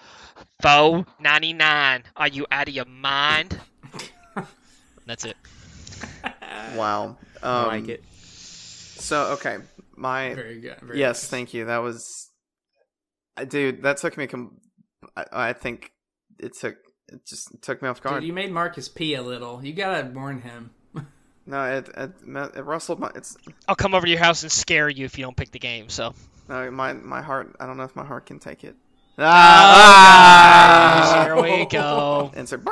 $4.99. 0.62 2.04
Are 2.16 2.28
you 2.28 2.46
out 2.52 2.68
of 2.68 2.74
your 2.74 2.86
mind? 2.86 3.60
That's 5.14 5.26
it. 5.26 5.38
Wow. 6.76 7.06
Um, 7.06 7.18
I 7.44 7.66
like 7.66 7.88
it. 7.88 8.04
So 8.16 9.34
okay, 9.34 9.58
my 9.96 10.34
Very 10.34 10.60
good. 10.60 10.80
Very 10.82 10.98
yes, 10.98 11.22
good. 11.22 11.30
thank 11.30 11.54
you. 11.54 11.66
That 11.66 11.80
was, 11.80 12.32
uh, 13.38 13.46
dude. 13.46 13.84
That 13.84 13.98
took 13.98 14.18
me. 14.18 14.26
Com- 14.26 14.60
I, 15.16 15.26
I 15.32 15.54
think 15.54 15.92
it 16.40 16.58
took. 16.58 16.78
It 17.10 17.26
just 17.28 17.62
took 17.62 17.82
me 17.84 17.90
off 17.90 18.02
guard. 18.02 18.22
Dude, 18.22 18.28
you 18.28 18.34
made 18.34 18.52
Marcus 18.52 18.90
pee 18.90 19.14
a 19.14 19.22
little. 19.22 19.64
You 19.64 19.74
gotta 19.74 20.10
warn 20.10 20.42
him. 20.42 20.72
No, 21.46 21.62
it, 21.66 21.90
it 21.98 22.12
it 22.56 22.62
rustled 22.62 23.00
my. 23.02 23.12
It's 23.16 23.36
I'll 23.68 23.76
come 23.76 23.94
over 23.94 24.06
to 24.06 24.10
your 24.10 24.22
house 24.22 24.44
and 24.44 24.52
scare 24.52 24.88
you 24.88 25.04
if 25.06 25.18
you 25.18 25.26
don't 25.26 25.36
pick 25.36 25.52
the 25.52 25.60
game. 25.60 25.90
So 25.90 26.14
no, 26.48 26.72
my 26.72 26.94
my 26.94 27.22
heart. 27.22 27.56
I 27.60 27.66
don't 27.66 27.76
know 27.76 27.84
if 27.84 27.96
my 27.98 28.06
heart 28.06 28.28
can 28.28 28.40
take 28.40 28.64
it. 28.64 28.78
Ah, 29.96 30.44
here 31.26 31.36
we 31.42 31.66
go. 31.66 32.32
Insert. 32.38 32.64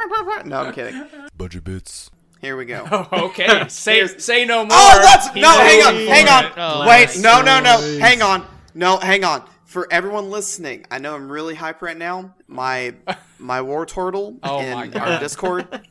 No, 0.45 0.62
I'm 0.62 0.73
kidding. 0.73 1.04
Budget 1.36 1.65
bits. 1.65 2.10
Here 2.41 2.58
we 2.58 2.65
go. 2.65 3.08
okay, 3.13 3.67
say 3.67 4.06
say 4.08 4.45
no 4.45 4.60
more. 4.63 4.69
Oh, 4.71 4.99
that's 5.04 5.30
He's 5.32 5.41
no. 5.43 5.49
Hang 5.51 5.82
on, 5.84 5.95
hang 6.08 6.27
on. 6.27 6.51
Oh, 6.58 6.89
Wait, 6.89 7.17
no, 7.19 7.41
no, 7.41 7.60
no. 7.62 7.77
Hang 7.99 8.21
on, 8.23 8.45
no, 8.73 8.97
hang 8.97 9.23
on. 9.23 9.43
For 9.65 9.88
everyone 9.91 10.30
listening, 10.32 10.86
I 10.91 10.97
know 10.97 11.15
I'm 11.15 11.32
really 11.32 11.54
hype 11.56 11.82
right 11.82 11.95
now. 11.97 12.34
My 12.47 12.95
my 13.39 13.62
war 13.62 13.86
turtle 13.86 14.38
Oh 14.43 14.60
in 14.60 14.95
our 14.97 15.19
Discord 15.19 15.82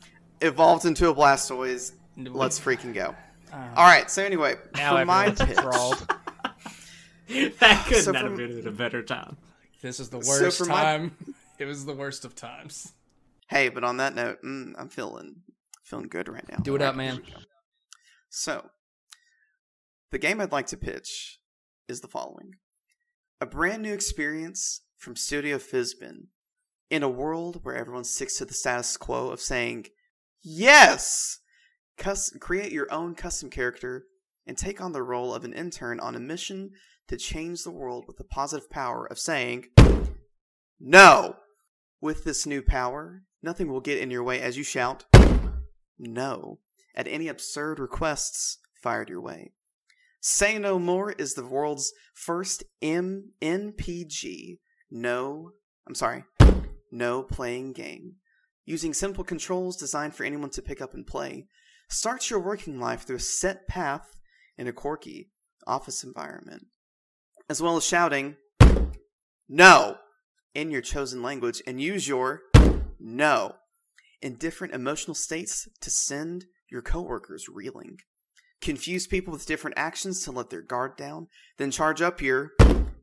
evolved 0.40 0.84
into 0.86 1.08
a 1.08 1.14
Blastoise. 1.14 1.92
Let's 2.16 2.58
freaking 2.60 2.92
go. 2.92 3.14
Uh. 3.52 3.68
All 3.76 3.86
right. 3.86 4.10
So 4.10 4.22
anyway, 4.24 4.56
Now 4.76 4.96
for 4.98 5.04
my 5.04 5.26
everyone's 5.26 5.40
pitch, 5.40 5.56
enthralled. 5.58 6.06
That 7.60 7.84
could 7.86 8.02
So 8.02 8.10
not 8.10 8.24
have 8.24 8.36
been 8.36 8.58
at 8.58 8.66
a 8.66 8.72
better 8.72 9.02
time. 9.04 9.36
This 9.82 10.00
is 10.00 10.08
the 10.10 10.20
So 10.20 10.42
worst 10.42 10.66
my- 10.68 10.82
time. 10.82 11.16
It 11.60 11.64
was 11.66 11.84
the 11.86 11.92
worst 11.94 12.24
of 12.24 12.34
times. 12.34 12.92
hey, 13.46 13.68
but 13.68 13.84
on 13.84 13.98
that 13.98 14.14
note, 14.16 14.42
mm, 14.42 14.72
I'm 14.76 14.88
feeling 14.88 15.36
feeling 15.90 16.08
good 16.08 16.28
right 16.28 16.48
now. 16.48 16.58
Do 16.58 16.76
it 16.76 16.82
up, 16.82 16.94
man. 16.94 17.16
here 17.16 17.24
we 17.26 17.32
go. 17.32 17.38
So, 18.30 18.70
the 20.12 20.18
game 20.18 20.40
I'd 20.40 20.52
like 20.52 20.68
to 20.68 20.76
pitch 20.76 21.40
is 21.88 22.00
the 22.00 22.08
following: 22.08 22.54
a 23.40 23.46
brand 23.46 23.82
new 23.82 23.92
experience 23.92 24.82
from 24.96 25.16
Studio 25.16 25.58
Fizbin 25.58 26.28
in 26.90 27.02
a 27.02 27.08
world 27.08 27.60
where 27.62 27.76
everyone 27.76 28.04
sticks 28.04 28.38
to 28.38 28.44
the 28.44 28.54
status 28.54 28.96
quo 28.96 29.28
of 29.28 29.40
saying 29.40 29.86
yes. 30.42 31.38
Cus- 31.96 32.32
create 32.40 32.72
your 32.72 32.90
own 32.90 33.14
custom 33.14 33.50
character 33.50 34.04
and 34.46 34.56
take 34.56 34.80
on 34.80 34.92
the 34.92 35.02
role 35.02 35.34
of 35.34 35.44
an 35.44 35.52
intern 35.52 36.00
on 36.00 36.16
a 36.16 36.20
mission 36.20 36.70
to 37.08 37.16
change 37.16 37.62
the 37.62 37.70
world 37.70 38.04
with 38.06 38.16
the 38.16 38.24
positive 38.24 38.70
power 38.70 39.06
of 39.06 39.18
saying, 39.18 39.66
No! 40.78 41.36
With 42.00 42.24
this 42.24 42.46
new 42.46 42.62
power, 42.62 43.24
nothing 43.42 43.70
will 43.70 43.80
get 43.80 43.98
in 43.98 44.10
your 44.10 44.22
way 44.22 44.40
as 44.40 44.56
you 44.56 44.64
shout, 44.64 45.04
No, 46.02 46.60
at 46.94 47.06
any 47.06 47.28
absurd 47.28 47.78
requests 47.78 48.56
fired 48.82 49.10
your 49.10 49.20
way. 49.20 49.52
Say 50.22 50.58
No 50.58 50.78
More 50.78 51.12
is 51.12 51.34
the 51.34 51.44
world's 51.44 51.92
first 52.14 52.64
MNPG, 52.82 54.58
no, 54.90 55.52
I'm 55.86 55.94
sorry, 55.94 56.24
no 56.90 57.22
playing 57.22 57.74
game. 57.74 58.14
Using 58.64 58.94
simple 58.94 59.24
controls 59.24 59.76
designed 59.76 60.14
for 60.14 60.24
anyone 60.24 60.48
to 60.50 60.62
pick 60.62 60.80
up 60.80 60.94
and 60.94 61.06
play, 61.06 61.46
start 61.90 62.30
your 62.30 62.40
working 62.40 62.80
life 62.80 63.02
through 63.02 63.16
a 63.16 63.20
set 63.20 63.68
path 63.68 64.18
in 64.56 64.66
a 64.66 64.72
quirky 64.72 65.28
office 65.66 66.02
environment, 66.02 66.66
as 67.50 67.60
well 67.60 67.76
as 67.76 67.84
shouting, 67.84 68.36
No! 69.48 69.98
in 70.54 70.70
your 70.70 70.82
chosen 70.82 71.22
language 71.22 71.62
and 71.66 71.78
use 71.78 72.08
your 72.08 72.40
No 72.98 73.56
in 74.22 74.34
different 74.34 74.74
emotional 74.74 75.14
states 75.14 75.68
to 75.80 75.90
send 75.90 76.46
your 76.70 76.82
coworkers 76.82 77.48
reeling. 77.48 77.98
Confuse 78.60 79.06
people 79.06 79.32
with 79.32 79.46
different 79.46 79.78
actions 79.78 80.22
to 80.24 80.32
let 80.32 80.50
their 80.50 80.60
guard 80.62 80.96
down, 80.96 81.28
then 81.56 81.70
charge 81.70 82.02
up 82.02 82.20
your 82.20 82.52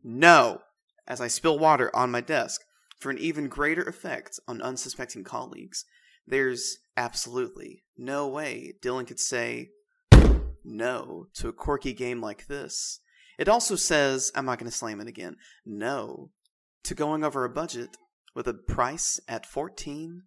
No 0.03 0.61
as 1.07 1.19
I 1.19 1.27
spill 1.27 1.57
water 1.57 1.93
on 1.95 2.11
my 2.11 2.21
desk 2.21 2.61
for 2.99 3.09
an 3.09 3.17
even 3.17 3.47
greater 3.47 3.83
effect 3.83 4.39
on 4.47 4.61
unsuspecting 4.61 5.23
colleagues. 5.23 5.85
There's 6.25 6.77
absolutely 6.95 7.83
no 7.97 8.27
way 8.27 8.73
Dylan 8.83 9.07
could 9.07 9.19
say 9.19 9.69
no 10.63 11.27
to 11.35 11.47
a 11.47 11.53
quirky 11.53 11.93
game 11.93 12.21
like 12.21 12.47
this. 12.47 12.99
It 13.39 13.47
also 13.47 13.75
says, 13.75 14.31
I'm 14.35 14.45
not 14.45 14.59
going 14.59 14.69
to 14.69 14.75
slam 14.75 14.99
it 14.99 15.07
again, 15.07 15.37
no 15.65 16.31
to 16.83 16.95
going 16.95 17.23
over 17.23 17.43
a 17.43 17.49
budget 17.49 17.97
with 18.37 18.47
a 18.47 18.53
price 18.53 19.19
at 19.27 19.47
$14.99. 19.49 20.21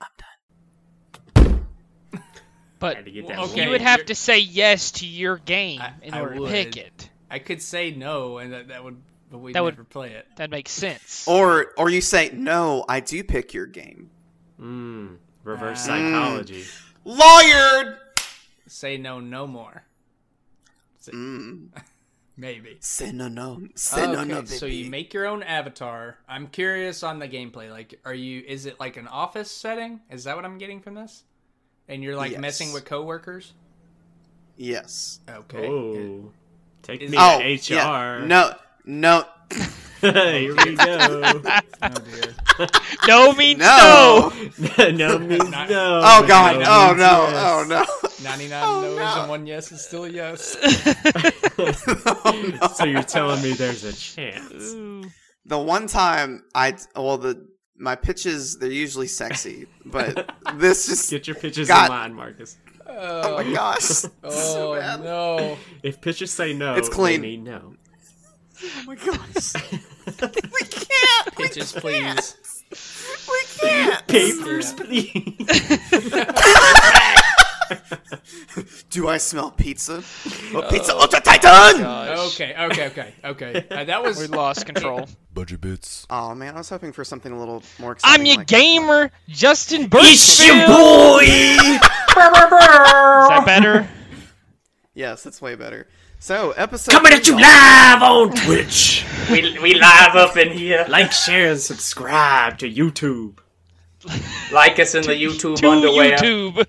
I'm 0.00 0.08
done. 1.36 1.66
But 2.80 2.96
Had 2.96 3.04
to 3.04 3.10
get 3.12 3.28
that 3.28 3.38
Okay, 3.38 3.64
you 3.64 3.70
would 3.70 3.80
have 3.80 3.98
you're- 4.00 4.06
to 4.08 4.14
say 4.16 4.40
yes 4.40 4.90
to 4.92 5.06
your 5.06 5.38
game 5.38 5.80
I- 5.80 5.92
in 6.02 6.12
I 6.12 6.20
order 6.20 6.34
to 6.34 6.46
pick 6.48 6.76
it. 6.76 7.08
I 7.30 7.38
could 7.38 7.62
say 7.62 7.92
no, 7.92 8.38
and 8.38 8.52
that, 8.52 8.68
that 8.68 8.82
would, 8.84 9.00
but 9.30 9.38
we'd 9.38 9.54
That 9.54 9.62
would- 9.62 9.74
never 9.74 9.84
play 9.84 10.10
it. 10.10 10.26
That 10.36 10.50
makes 10.50 10.72
sense. 10.72 11.24
Or 11.28 11.72
or 11.78 11.88
you 11.88 12.00
say, 12.00 12.30
no, 12.34 12.84
I 12.88 12.98
do 12.98 13.22
pick 13.24 13.54
your 13.54 13.66
game. 13.66 14.10
Mm, 14.60 15.18
reverse 15.44 15.78
Ah. 15.82 15.86
psychology. 15.86 16.64
Lawyered! 17.06 17.96
Say 18.66 18.96
no, 18.98 19.20
no 19.20 19.46
more. 19.46 19.84
Mm. 21.06 21.68
Maybe. 22.36 22.76
Say 22.80 23.12
no, 23.12 23.28
no. 23.28 23.60
Oh, 23.62 23.68
Say 23.76 24.06
no, 24.06 24.24
no, 24.24 24.36
baby. 24.42 24.46
so 24.48 24.66
you 24.66 24.90
make 24.90 25.14
your 25.14 25.26
own 25.26 25.42
avatar. 25.44 26.18
I'm 26.28 26.48
curious 26.48 27.02
on 27.04 27.20
the 27.20 27.28
gameplay. 27.28 27.70
Like, 27.70 28.00
are 28.04 28.14
you? 28.14 28.42
Is 28.46 28.66
it 28.66 28.80
like 28.80 28.96
an 28.96 29.06
office 29.06 29.50
setting? 29.50 30.00
Is 30.10 30.24
that 30.24 30.34
what 30.34 30.44
I'm 30.44 30.58
getting 30.58 30.80
from 30.80 30.94
this? 30.94 31.22
And 31.88 32.02
you're 32.02 32.16
like 32.16 32.32
Yes. 32.32 32.40
messing 32.40 32.72
with 32.72 32.84
coworkers. 32.86 33.52
Yes. 34.56 35.20
Okay. 35.28 35.68
Oh, 35.68 36.32
take 36.82 37.02
Is- 37.02 37.10
me 37.12 37.18
Oh, 37.20 37.38
to 37.40 37.44
HR. 37.44 37.74
yeah. 37.74 38.24
No, 38.26 38.54
no, 38.84 39.24
Here 40.00 40.54
we 40.56 40.74
go. 40.74 41.42
Oh 41.82 41.88
dear. 41.88 42.34
no 43.08 43.32
means 43.32 43.58
no. 43.60 44.32
no. 44.78 44.90
no 44.90 45.18
means 45.18 45.50
Not- 45.50 45.68
no. 45.70 46.00
Oh 46.04 46.26
God! 46.26 46.60
no 46.60 46.64
Oh 46.66 46.94
no! 46.96 47.28
yes. 47.28 47.34
Oh 47.36 47.64
no! 47.68 47.84
99 48.24 48.62
Oh, 48.64 48.80
no's 48.82 48.96
no. 48.98 49.20
and 49.20 49.28
one 49.28 49.46
yes 49.46 49.72
is 49.72 49.84
still 49.84 50.04
a 50.04 50.08
yes. 50.08 50.56
oh, 51.58 52.58
no. 52.60 52.68
So 52.68 52.84
you're 52.84 53.02
telling 53.02 53.42
me 53.42 53.52
there's 53.52 53.84
a 53.84 53.92
chance? 53.92 54.52
Ooh. 54.74 55.04
the 55.46 55.58
one 55.58 55.86
time 55.86 56.44
I 56.54 56.76
well 56.96 57.18
the 57.18 57.46
my 57.76 57.96
pitches 57.96 58.58
they're 58.58 58.70
usually 58.70 59.08
sexy, 59.08 59.66
but 59.84 60.30
this 60.54 60.86
just 60.86 61.10
Get 61.10 61.26
your 61.26 61.36
pitches 61.36 61.68
God. 61.68 61.86
in 61.86 61.90
line, 61.90 62.14
Marcus. 62.14 62.56
oh 62.86 63.36
my 63.36 63.44
oh. 63.44 63.52
gosh, 63.52 63.82
so 63.82 64.10
Oh 64.22 64.74
bad. 64.78 65.02
no. 65.02 65.58
If 65.82 66.00
pitchers 66.00 66.30
say 66.30 66.52
no, 66.54 66.74
It's 66.76 66.88
clean. 66.88 67.20
They 67.20 67.28
mean 67.36 67.44
no. 67.44 67.74
Oh 68.62 68.82
my 68.86 68.94
gosh, 68.94 69.54
we 70.06 70.12
can't. 70.12 71.36
we 71.38 71.44
Pitches, 71.48 71.72
can't. 71.72 71.82
please. 71.82 72.36
We 73.28 73.42
can't. 73.68 74.06
Papers, 74.08 74.74
Yeah. 74.78 74.84
please. 74.84 76.10
Do 78.90 79.08
I 79.08 79.16
smell 79.18 79.50
pizza? 79.50 80.02
Oh, 80.54 80.62
pizza 80.70 80.94
Ultra 80.94 81.20
Titan. 81.20 81.80
Gosh. 81.82 82.34
Okay, 82.40 82.54
okay, 82.56 82.86
okay, 82.88 83.14
okay. 83.24 83.66
Uh, 83.70 83.84
that 83.84 84.02
was 84.02 84.18
We 84.18 84.26
lost 84.28 84.66
control. 84.66 85.08
Budget 85.32 85.60
Bits. 85.60 86.06
Oh 86.10 86.34
man, 86.34 86.54
I 86.54 86.58
was 86.58 86.68
hoping 86.68 86.92
for 86.92 87.04
something 87.04 87.32
a 87.32 87.38
little 87.38 87.62
more 87.80 87.92
exciting. 87.92 88.20
I'm 88.20 88.26
your 88.26 88.36
like- 88.36 88.46
gamer, 88.46 89.10
Justin 89.28 89.88
Birchfield. 89.88 90.12
it's 90.14 90.46
your 90.46 90.66
boy. 90.66 91.22
Is 91.24 91.80
that 93.30 93.42
better? 93.46 93.88
Yes, 94.94 95.26
it's 95.26 95.42
way 95.42 95.54
better. 95.56 95.88
So 96.24 96.52
episode 96.52 96.92
Coming 96.92 97.12
at 97.12 97.26
you 97.26 97.38
live 97.38 98.02
on 98.02 98.30
Twitch. 98.34 99.04
we 99.30 99.58
we 99.58 99.74
live 99.74 100.16
up 100.16 100.38
in 100.38 100.56
here. 100.56 100.86
like, 100.88 101.12
share, 101.12 101.50
and 101.50 101.60
subscribe 101.60 102.56
to 102.60 102.66
YouTube. 102.66 103.40
Like 104.50 104.78
us 104.78 104.94
in 104.94 105.02
the 105.02 105.08
YouTube 105.08 105.58
to 105.58 105.68
underwear. 105.68 106.16
YouTube. 106.16 106.66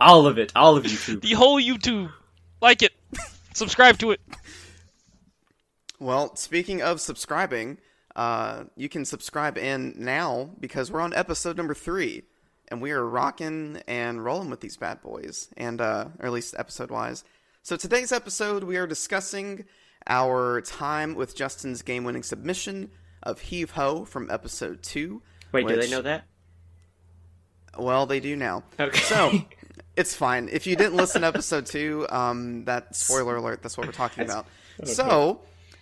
All 0.00 0.26
of 0.26 0.36
it. 0.38 0.50
All 0.56 0.76
of 0.76 0.82
YouTube. 0.82 1.20
The 1.20 1.34
whole 1.34 1.62
YouTube. 1.62 2.10
Like 2.60 2.82
it. 2.82 2.92
Subscribe 3.54 3.98
to 3.98 4.10
it. 4.10 4.20
Well, 6.00 6.34
speaking 6.34 6.82
of 6.82 7.00
subscribing, 7.00 7.78
uh, 8.16 8.64
you 8.74 8.88
can 8.88 9.04
subscribe 9.04 9.58
in 9.58 9.94
now 9.96 10.50
because 10.58 10.90
we're 10.90 11.02
on 11.02 11.14
episode 11.14 11.56
number 11.56 11.74
three, 11.74 12.24
and 12.66 12.82
we 12.82 12.90
are 12.90 13.08
rocking 13.08 13.80
and 13.86 14.24
rolling 14.24 14.50
with 14.50 14.58
these 14.58 14.76
bad 14.76 15.02
boys, 15.02 15.50
and 15.56 15.80
uh, 15.80 16.08
or 16.18 16.26
at 16.26 16.32
least 16.32 16.56
episode 16.58 16.90
wise. 16.90 17.22
So 17.66 17.74
today's 17.74 18.12
episode, 18.12 18.62
we 18.62 18.76
are 18.76 18.86
discussing 18.86 19.64
our 20.06 20.60
time 20.60 21.16
with 21.16 21.34
Justin's 21.34 21.82
game-winning 21.82 22.22
submission 22.22 22.92
of 23.24 23.40
Heave 23.40 23.72
Ho 23.72 24.04
from 24.04 24.30
episode 24.30 24.84
two. 24.84 25.20
Wait, 25.50 25.66
do 25.66 25.74
they 25.74 25.90
know 25.90 26.02
that? 26.02 26.28
Well, 27.76 28.06
they 28.06 28.20
do 28.20 28.36
now. 28.36 28.62
Okay. 28.78 28.96
So 28.98 29.32
it's 29.96 30.14
fine. 30.14 30.48
If 30.48 30.68
you 30.68 30.76
didn't 30.76 30.94
listen 30.94 31.22
to 31.22 31.26
episode 31.26 31.66
two, 31.66 32.06
um, 32.08 32.66
that 32.66 32.94
spoiler 32.94 33.34
alert. 33.34 33.64
That's 33.64 33.76
what 33.76 33.88
we're 33.88 33.92
talking 33.92 34.22
about. 34.22 34.46
So, 34.84 35.40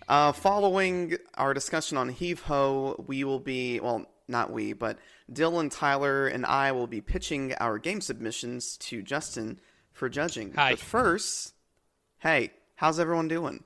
uh, 0.09 0.33
following 0.33 1.19
our 1.35 1.53
discussion 1.53 1.99
on 1.99 2.09
Heave 2.09 2.41
Ho, 2.45 3.05
we 3.07 3.25
will 3.25 3.41
be 3.41 3.79
well, 3.81 4.07
not 4.27 4.51
we, 4.51 4.73
but 4.73 4.97
Dylan, 5.31 5.71
Tyler, 5.71 6.29
and 6.29 6.47
I 6.47 6.73
will 6.73 6.87
be 6.87 7.03
pitching 7.03 7.53
our 7.61 7.79
game 7.79 8.01
submissions 8.01 8.79
to 8.79 9.03
Justin 9.03 9.61
for 9.93 10.09
judging. 10.09 10.55
Hi. 10.55 10.71
But 10.71 10.79
first, 10.79 11.54
hey, 12.25 12.51
how's 12.75 12.99
everyone 12.99 13.29
doing? 13.29 13.63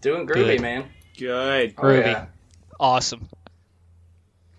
Doing 0.00 0.26
groovy, 0.28 0.34
Good. 0.56 0.60
man. 0.60 0.84
Good. 1.18 1.74
Oh, 1.76 1.82
Groovy. 1.82 2.06
yeah. 2.06 2.26
Awesome. 2.78 3.28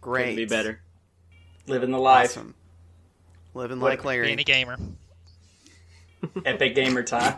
Great. 0.02 0.24
Couldn't 0.24 0.36
be 0.36 0.46
better. 0.46 0.82
Living 1.68 1.92
the 1.92 1.98
life. 2.00 2.32
Awesome. 2.32 2.56
Living 3.54 3.80
What- 3.80 3.92
like 3.92 4.04
Larry. 4.04 4.26
Being 4.28 4.40
a 4.40 4.44
gamer. 4.44 4.78
Epic 6.46 6.76
gamer 6.76 7.04
time. 7.04 7.36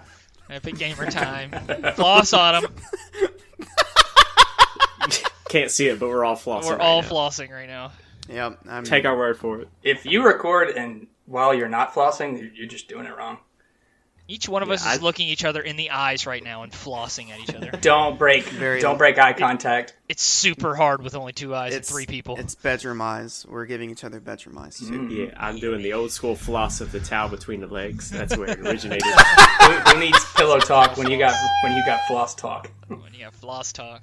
Epic 0.50 0.76
gamer 0.78 1.06
time. 1.12 1.52
Floss 1.96 2.34
on 2.34 2.64
them. 2.64 2.74
Can't 5.50 5.70
see 5.70 5.88
it, 5.90 6.00
but 6.00 6.08
we're 6.10 6.24
all 6.24 6.36
flossing. 6.38 6.64
We're 6.66 6.78
right 6.78 6.82
all 6.82 7.02
now. 7.02 7.08
flossing 7.10 7.52
right 7.52 7.68
now. 7.68 7.92
Yep. 8.30 8.60
I'm, 8.70 8.84
Take 8.86 9.04
our 9.06 9.18
word 9.18 9.38
for 9.38 9.60
it. 9.62 9.68
If 9.84 10.06
you 10.06 10.26
record 10.26 10.70
and 10.70 11.08
while 11.26 11.54
you're 11.54 11.68
not 11.70 11.94
flossing, 11.94 12.38
you're- 12.38 12.52
you're 12.56 12.68
just 12.68 12.88
doing 12.88 13.06
it 13.06 13.16
wrong. 13.16 13.38
Each 14.32 14.48
one 14.48 14.63
of 14.63 14.70
Yeah, 14.70 14.76
us 14.76 14.86
I- 14.86 14.94
is 14.96 15.02
looking 15.02 15.28
each 15.28 15.44
other 15.44 15.62
in 15.62 15.76
the 15.76 15.91
eyes 15.91 16.26
right 16.26 16.41
now 16.41 16.63
and 16.63 16.72
flossing 16.72 17.32
at 17.32 17.39
each 17.41 17.54
other. 17.54 17.70
Don't 17.82 18.17
break. 18.17 18.46
Very- 18.46 18.80
don't 18.80 18.98
break 18.98 19.20
eye 19.20 19.34
contact. 19.34 19.94
It's 20.08 20.24
super 20.24 20.74
hard 20.74 21.04
with 21.04 21.15
only 21.15 21.34
two 21.34 21.54
eyes 21.54 21.76
and 21.76 21.86
three 21.86 22.06
people. 22.06 22.38
It's 22.38 22.56
bedroom 22.56 23.02
eyes. 23.02 23.46
We're 23.50 23.65
giving 23.65 23.89
each 23.89 24.06
other 24.06 24.22
bedroom 24.22 24.58
eyes 24.58 24.78
too. 24.78 24.86
Mm. 24.86 25.17
Yeah, 25.28 25.34
I'm 25.38 25.58
doing 25.60 25.82
the 25.82 25.91
old 25.94 26.12
school 26.12 26.36
floss 26.38 26.80
of 26.80 26.94
the 26.94 27.02
towel 27.02 27.28
between 27.28 27.60
the 27.60 27.67
legs. 27.67 28.10
That's 28.10 28.38
where 28.38 28.50
it 28.52 28.60
originated. 28.65 29.04
who, 29.04 29.72
who 29.74 30.00
needs 30.00 30.24
pillow 30.34 30.60
talk 30.60 30.96
when 30.96 31.12
you 31.12 31.17
got 31.17 31.34
when 31.63 31.76
you 31.76 31.86
got 31.86 32.00
floss 32.08 32.34
talk? 32.34 32.72
When 32.88 33.13
you 33.13 33.26
have 33.26 33.34
floss 33.34 33.74
talk. 33.74 34.02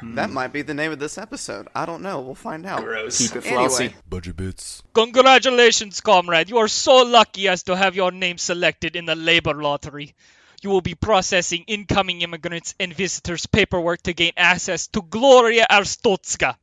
Hmm. 0.00 0.14
That 0.14 0.30
might 0.30 0.52
be 0.52 0.62
the 0.62 0.74
name 0.74 0.92
of 0.92 0.98
this 0.98 1.18
episode. 1.18 1.68
I 1.74 1.86
don't 1.86 2.02
know. 2.02 2.20
We'll 2.20 2.34
find 2.34 2.66
out. 2.66 2.82
Gross. 2.82 3.18
Keep 3.18 3.36
it 3.36 3.46
Anyway. 3.46 3.94
Budget 4.08 4.36
Bits. 4.36 4.82
Congratulations, 4.94 6.00
comrade. 6.00 6.48
You 6.48 6.58
are 6.58 6.68
so 6.68 7.02
lucky 7.02 7.48
as 7.48 7.62
to 7.64 7.76
have 7.76 7.94
your 7.96 8.10
name 8.10 8.38
selected 8.38 8.96
in 8.96 9.04
the 9.04 9.14
labor 9.14 9.54
lottery. 9.54 10.14
You 10.62 10.70
will 10.70 10.80
be 10.80 10.94
processing 10.94 11.64
incoming 11.66 12.22
immigrants 12.22 12.74
and 12.80 12.94
visitors' 12.94 13.46
paperwork 13.46 14.02
to 14.02 14.12
gain 14.12 14.32
access 14.36 14.86
to 14.88 15.02
Gloria 15.02 15.66
Arstotzka. 15.70 16.56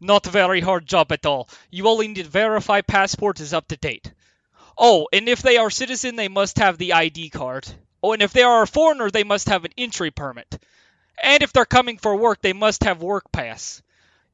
Not 0.00 0.26
very 0.26 0.60
hard 0.60 0.86
job 0.86 1.10
at 1.12 1.26
all. 1.26 1.48
You 1.70 1.88
only 1.88 2.08
need 2.08 2.22
to 2.22 2.28
verify 2.28 2.80
passport 2.80 3.40
is 3.40 3.52
up 3.52 3.68
to 3.68 3.76
date. 3.76 4.12
Oh, 4.76 5.08
and 5.12 5.28
if 5.28 5.42
they 5.42 5.56
are 5.56 5.70
citizen, 5.70 6.14
they 6.14 6.28
must 6.28 6.58
have 6.58 6.78
the 6.78 6.92
ID 6.92 7.30
card. 7.30 7.66
Oh, 8.02 8.12
and 8.12 8.22
if 8.22 8.32
they 8.32 8.42
are 8.42 8.62
a 8.62 8.66
foreigner, 8.66 9.10
they 9.10 9.24
must 9.24 9.48
have 9.48 9.64
an 9.64 9.72
entry 9.76 10.12
permit. 10.12 10.60
And 11.22 11.42
if 11.42 11.52
they're 11.52 11.64
coming 11.64 11.98
for 11.98 12.14
work, 12.16 12.40
they 12.40 12.52
must 12.52 12.84
have 12.84 13.02
work 13.02 13.30
pass. 13.32 13.82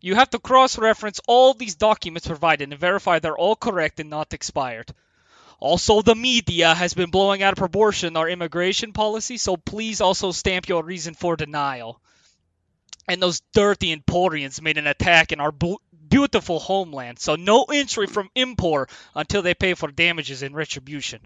You 0.01 0.16
have 0.16 0.31
to 0.31 0.38
cross-reference 0.38 1.20
all 1.27 1.55
these 1.55 1.77
documents 1.77 2.27
provided 2.27 2.70
and 2.70 2.79
verify 2.79 3.18
they're 3.18 3.37
all 3.37 3.57
correct 3.57 4.01
and 4.01 4.11
not 4.11 4.35
expired. 4.35 4.92
Also, 5.61 6.03
the 6.03 6.14
media 6.14 6.75
has 6.75 6.92
been 6.92 7.11
blowing 7.11 7.42
out 7.42 7.53
of 7.53 7.59
proportion 7.59 8.16
our 8.16 8.29
immigration 8.29 8.92
policy, 8.92 9.38
so 9.38 9.57
please 9.57 10.03
also 10.03 10.31
stamp 10.31 10.68
your 10.68 10.83
reason 10.83 11.14
for 11.14 11.37
denial. 11.37 12.01
And 13.09 13.23
those 13.23 13.40
dirty 13.55 13.92
Imporians 13.92 14.61
made 14.61 14.77
an 14.77 14.87
attack 14.87 15.33
in 15.33 15.40
our 15.40 15.53
beautiful 16.09 16.59
homeland, 16.59 17.18
so 17.18 17.37
no 17.37 17.64
entry 17.64 18.07
from 18.07 18.31
Impor 18.37 18.90
until 19.14 19.42
they 19.42 19.55
pay 19.55 19.75
for 19.75 19.90
damages 19.90 20.42
and 20.42 20.55
retribution. 20.55 21.20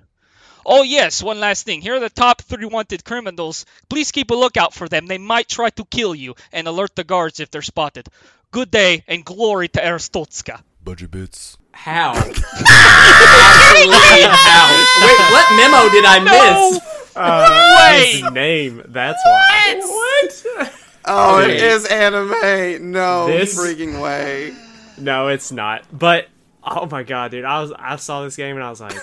Oh, 0.71 0.83
yes, 0.83 1.23
one 1.23 1.41
last 1.41 1.65
thing. 1.65 1.81
Here 1.81 1.95
are 1.95 2.01
the 2.01 2.11
top 2.11 2.43
three 2.43 2.67
wanted 2.67 3.03
criminals. 3.05 3.65
Please 3.89 4.13
keep 4.13 4.31
a 4.31 4.35
lookout 4.35 4.75
for 4.75 4.87
them. 4.89 5.07
They 5.07 5.17
might 5.19 5.49
try 5.49 5.71
to 5.71 5.85
kill 5.87 6.15
you, 6.15 6.35
and 6.53 6.69
alert 6.69 6.95
the 6.95 7.05
guards 7.05 7.41
if 7.41 7.51
they're 7.51 7.63
spotted. 7.63 8.07
Good 8.51 8.71
day, 8.71 9.03
and 9.09 9.25
glory 9.25 9.69
to 9.69 9.81
Arstotzka. 9.81 10.61
Budget 10.85 11.11
Bits. 11.11 11.57
How? 11.73 12.13
Absolutely 12.15 13.95
how? 14.29 14.67
Wait, 15.05 15.21
what 15.33 15.47
memo 15.57 15.89
did 15.91 16.05
I 16.05 16.19
miss? 16.21 16.81
Uh, 17.17 17.79
Wait. 18.03 18.21
his 18.23 18.31
name. 18.33 18.83
That's 18.89 19.21
why. 19.25 19.75
What? 19.81 20.73
Oh, 21.05 21.41
Okay. 21.41 21.57
it 21.57 21.63
is 21.63 21.87
anime. 21.87 22.91
No 22.93 23.27
This- 23.27 23.59
freaking 23.59 24.01
way. 24.03 24.55
No, 24.99 25.29
it's 25.29 25.53
not. 25.53 25.85
But 25.97 26.27
oh 26.65 26.87
my 26.91 27.03
god, 27.05 27.31
dude! 27.31 27.45
I 27.45 27.61
was 27.61 27.73
I 27.79 27.97
saw 27.97 28.25
this 28.25 28.35
game 28.37 28.57
and 28.57 28.65
I 28.65 28.71
was 28.71 28.81
like, 28.81 28.97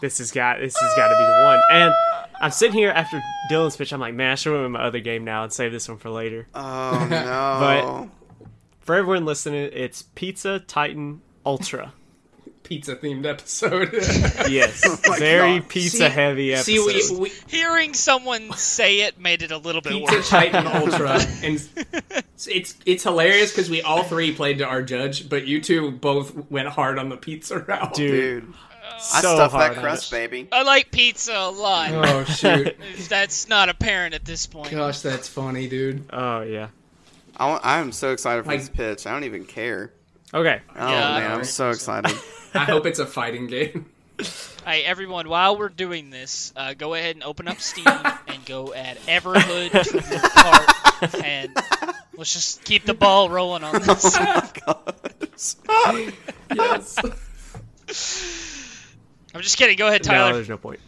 this 0.00 0.18
has 0.18 0.30
got 0.32 0.58
this 0.60 0.76
has 0.78 0.94
got 0.96 1.08
to 1.08 1.14
be 1.14 1.24
the 1.24 1.44
one. 1.44 1.60
And 1.70 1.94
I'm 2.40 2.50
sitting 2.50 2.74
here 2.76 2.90
after 2.90 3.20
Dylan's 3.50 3.76
pitch. 3.76 3.92
I'm 3.92 4.00
like, 4.00 4.14
man, 4.14 4.32
I 4.32 4.34
should 4.34 4.52
went 4.52 4.64
with 4.64 4.72
my 4.72 4.82
other 4.82 5.00
game 5.00 5.24
now 5.24 5.42
and 5.44 5.52
save 5.52 5.72
this 5.72 5.88
one 5.88 5.98
for 5.98 6.10
later. 6.10 6.46
Oh 6.54 7.06
no. 7.10 8.08
But 8.08 8.08
for 8.84 8.94
everyone 8.94 9.24
listening, 9.24 9.70
it's 9.72 10.02
Pizza 10.02 10.60
Titan 10.60 11.22
Ultra. 11.44 11.92
Pizza 12.62 12.96
themed 12.96 13.26
episode. 13.26 13.92
Yes, 14.50 14.82
oh 14.84 14.98
my 15.08 15.18
very 15.18 15.60
God. 15.60 15.68
pizza 15.68 15.96
See- 15.98 16.04
heavy 16.08 16.52
episode. 16.52 16.90
See, 16.90 17.14
we, 17.14 17.20
we 17.20 17.32
Hearing 17.46 17.94
someone 17.94 18.52
say 18.54 19.02
it 19.02 19.20
made 19.20 19.42
it 19.42 19.50
a 19.52 19.58
little 19.58 19.80
bit 19.80 19.92
Pizza 19.92 20.14
worse. 20.16 20.28
Titan 20.28 20.66
Ultra, 20.66 21.20
and 21.44 21.68
it's 22.48 22.74
it's 22.84 23.02
hilarious 23.04 23.52
because 23.52 23.70
we 23.70 23.82
all 23.82 24.02
three 24.02 24.32
played 24.34 24.58
to 24.58 24.66
our 24.66 24.82
judge, 24.82 25.28
but 25.28 25.46
you 25.46 25.60
two 25.60 25.92
both 25.92 26.50
went 26.50 26.68
hard 26.68 26.98
on 26.98 27.08
the 27.08 27.16
pizza 27.16 27.58
route. 27.60 27.94
dude, 27.94 28.44
Dude, 28.44 28.54
I 28.94 28.98
so 29.20 29.34
stuffed 29.34 29.52
hard 29.54 29.74
that 29.76 29.80
crust, 29.82 30.12
it. 30.12 30.16
baby. 30.16 30.48
I 30.52 30.62
like 30.62 30.90
pizza 30.90 31.32
a 31.34 31.50
lot. 31.50 31.90
Oh 31.92 32.24
shoot! 32.24 32.76
That's 33.08 33.48
not 33.48 33.68
apparent 33.68 34.14
at 34.14 34.24
this 34.24 34.46
point. 34.46 34.70
Gosh, 34.70 35.00
that's 35.00 35.28
funny, 35.28 35.68
dude. 35.68 36.04
Oh 36.12 36.40
yeah. 36.42 36.68
I 37.36 37.46
want, 37.48 37.66
I'm 37.66 37.92
so 37.92 38.12
excited 38.12 38.44
for 38.44 38.50
Like- 38.50 38.60
this 38.60 38.68
pitch. 38.70 39.06
I 39.06 39.12
don't 39.12 39.24
even 39.24 39.44
care. 39.44 39.92
Okay. 40.32 40.60
Oh 40.74 40.88
Yeah. 40.90 41.18
man, 41.20 41.30
I'm 41.32 41.44
so 41.44 41.70
excited. 41.70 42.16
I 42.54 42.60
hope 42.64 42.86
it's 42.86 42.98
a 42.98 43.06
fighting 43.06 43.46
game. 43.46 43.86
Hey, 44.66 44.82
everyone, 44.82 45.28
while 45.28 45.56
we're 45.56 45.68
doing 45.68 46.10
this, 46.10 46.52
uh, 46.56 46.74
go 46.74 46.94
ahead 46.94 47.14
and 47.14 47.22
open 47.22 47.46
up 47.46 47.60
Steam 47.60 47.86
and 47.86 48.44
go 48.46 48.74
add 48.74 48.96
Everhood 49.06 49.70
to 49.70 50.10
your 50.10 50.20
cart, 51.12 51.24
and 51.24 51.56
let's 52.16 52.32
just 52.32 52.64
keep 52.64 52.84
the 52.84 52.94
ball 52.94 53.30
rolling 53.30 53.62
on 53.62 53.80
this. 53.82 54.18
yes. 56.52 56.96
I'm 59.36 59.42
just 59.42 59.56
kidding. 59.58 59.76
Go 59.76 59.86
ahead, 59.88 60.04
No, 60.04 60.12
Tyler. 60.12 60.32
there's 60.34 60.48
no 60.48 60.58
point. 60.58 60.80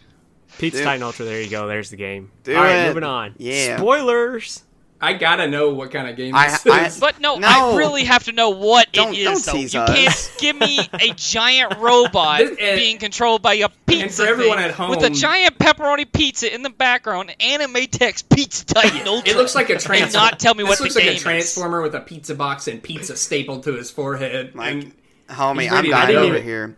Pizza 0.58 0.78
Dude. 0.78 0.84
Titan 0.86 1.02
Ultra. 1.02 1.24
There 1.26 1.40
you 1.40 1.50
go. 1.50 1.68
There's 1.68 1.90
the 1.90 1.96
game. 1.96 2.30
Do 2.44 2.56
All 2.56 2.62
right, 2.64 2.76
it. 2.84 2.88
moving 2.88 3.04
on. 3.04 3.34
Yeah. 3.38 3.76
Spoilers. 3.76 4.62
I 5.00 5.12
gotta 5.12 5.46
know 5.46 5.70
what 5.74 5.92
kind 5.92 6.08
of 6.10 6.16
game 6.16 6.34
I- 6.34 6.50
this 6.50 6.66
I- 6.66 6.86
is. 6.86 6.98
But 6.98 7.20
no, 7.20 7.36
No. 7.36 7.46
I 7.46 7.76
really 7.76 8.02
have 8.02 8.24
to 8.24 8.32
know 8.32 8.50
what 8.50 8.90
Don't- 8.90 9.14
it 9.14 9.18
is, 9.18 9.24
don't 9.24 9.44
though. 9.46 9.52
tease 9.52 9.72
you 9.72 9.78
us. 9.80 9.94
can't 9.94 10.32
give 10.40 10.56
me 10.56 10.80
a 11.00 11.12
giant 11.16 11.78
robot 11.78 12.40
This- 12.40 12.58
and- 12.60 12.76
being 12.76 12.98
controlled 12.98 13.40
by 13.40 13.54
a 13.54 13.68
pizza 13.86 14.02
and 14.02 14.12
for 14.12 14.26
everyone 14.26 14.56
thing 14.58 14.66
at 14.66 14.74
home- 14.74 14.90
with 14.90 15.04
a 15.04 15.10
giant 15.10 15.56
pepperoni 15.60 16.10
pizza 16.12 16.52
in 16.52 16.62
the 16.62 16.70
background, 16.70 17.32
anime 17.38 17.86
text 17.86 18.28
Pizza 18.28 18.66
Titan 18.66 19.06
Ultra. 19.06 19.30
it 19.32 19.36
looks 19.36 19.54
like 19.54 19.68
a 19.70 19.74
and 19.74 19.80
transformer. 19.82 20.24
not 20.30 20.40
tell 20.40 20.54
me 20.56 20.64
this 20.64 20.70
what 20.70 20.80
looks 20.80 20.94
the 20.94 21.00
like 21.00 21.04
game 21.22 21.32
a 21.32 21.36
is. 21.36 21.56
with 21.56 21.94
a 21.94 22.00
pizza 22.00 22.34
box 22.34 22.66
and 22.66 22.82
pizza 22.82 23.16
stapled 23.16 23.62
to 23.62 23.74
his 23.74 23.92
forehead. 23.92 24.56
Like, 24.56 24.72
and 24.72 24.92
homie, 25.30 25.62
He's 25.62 25.70
I'm 25.70 25.76
ready 25.76 25.90
dying 25.90 26.12
go. 26.14 26.22
over 26.24 26.40
here. 26.40 26.74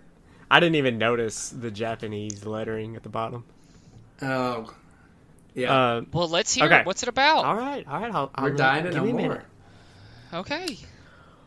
I 0.50 0.60
didn't 0.60 0.76
even 0.76 0.98
notice 0.98 1.50
the 1.50 1.70
Japanese 1.70 2.44
lettering 2.44 2.96
at 2.96 3.02
the 3.02 3.08
bottom. 3.08 3.44
oh, 4.22 4.72
yeah. 5.54 5.72
Uh, 5.72 6.02
Well, 6.12 6.28
let's 6.28 6.54
hear 6.54 6.66
Okay. 6.66 6.80
it. 6.80 6.86
What's 6.86 7.02
it 7.02 7.08
about? 7.08 7.44
all 7.44 7.56
right, 7.56 7.86
all 7.86 8.00
right. 8.00 8.14
I'll, 8.14 8.30
I'll 8.34 8.44
We're 8.44 8.56
dying 8.56 8.84
to 8.84 8.90
give 8.90 8.98
know 8.98 9.04
me 9.04 9.10
a 9.10 9.14
more. 9.14 9.22
minute. 9.28 9.44
Okay. 10.32 10.78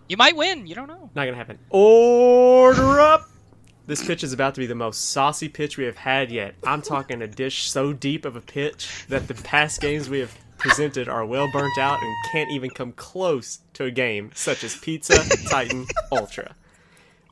You 0.09 0.17
might 0.17 0.35
win. 0.35 0.67
You 0.67 0.75
don't 0.75 0.87
know. 0.87 1.09
Not 1.15 1.25
gonna 1.25 1.37
happen. 1.37 1.57
Order 1.69 2.99
up. 2.99 3.29
This 3.87 4.05
pitch 4.05 4.23
is 4.23 4.31
about 4.33 4.55
to 4.55 4.59
be 4.61 4.65
the 4.65 4.75
most 4.75 5.09
saucy 5.11 5.49
pitch 5.49 5.77
we 5.77 5.83
have 5.85 5.97
had 5.97 6.31
yet. 6.31 6.55
I'm 6.63 6.81
talking 6.81 7.21
a 7.21 7.27
dish 7.27 7.69
so 7.69 7.91
deep 7.93 8.23
of 8.25 8.35
a 8.35 8.41
pitch 8.41 9.05
that 9.09 9.27
the 9.27 9.33
past 9.33 9.81
games 9.81 10.09
we 10.09 10.19
have 10.19 10.33
presented 10.57 11.09
are 11.09 11.25
well 11.25 11.49
burnt 11.51 11.77
out 11.77 12.01
and 12.01 12.15
can't 12.31 12.49
even 12.51 12.69
come 12.69 12.93
close 12.93 13.59
to 13.73 13.85
a 13.85 13.91
game 13.91 14.31
such 14.35 14.63
as 14.63 14.75
Pizza 14.77 15.15
Titan 15.49 15.85
Ultra. 16.11 16.55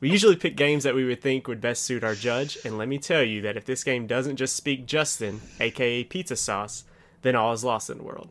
We 0.02 0.10
usually 0.10 0.34
pick 0.34 0.56
games 0.56 0.82
that 0.82 0.96
we 0.96 1.04
would 1.04 1.22
think 1.22 1.46
would 1.46 1.60
best 1.60 1.84
suit 1.84 2.02
our 2.02 2.16
judge, 2.16 2.58
and 2.64 2.76
let 2.76 2.88
me 2.88 2.98
tell 2.98 3.22
you 3.22 3.40
that 3.42 3.56
if 3.56 3.64
this 3.64 3.84
game 3.84 4.08
doesn't 4.08 4.34
just 4.34 4.56
speak 4.56 4.84
Justin, 4.84 5.40
aka 5.60 6.02
Pizza 6.02 6.34
Sauce, 6.34 6.82
then 7.22 7.36
all 7.36 7.52
is 7.52 7.62
lost 7.62 7.88
in 7.88 7.98
the 7.98 8.02
world. 8.02 8.30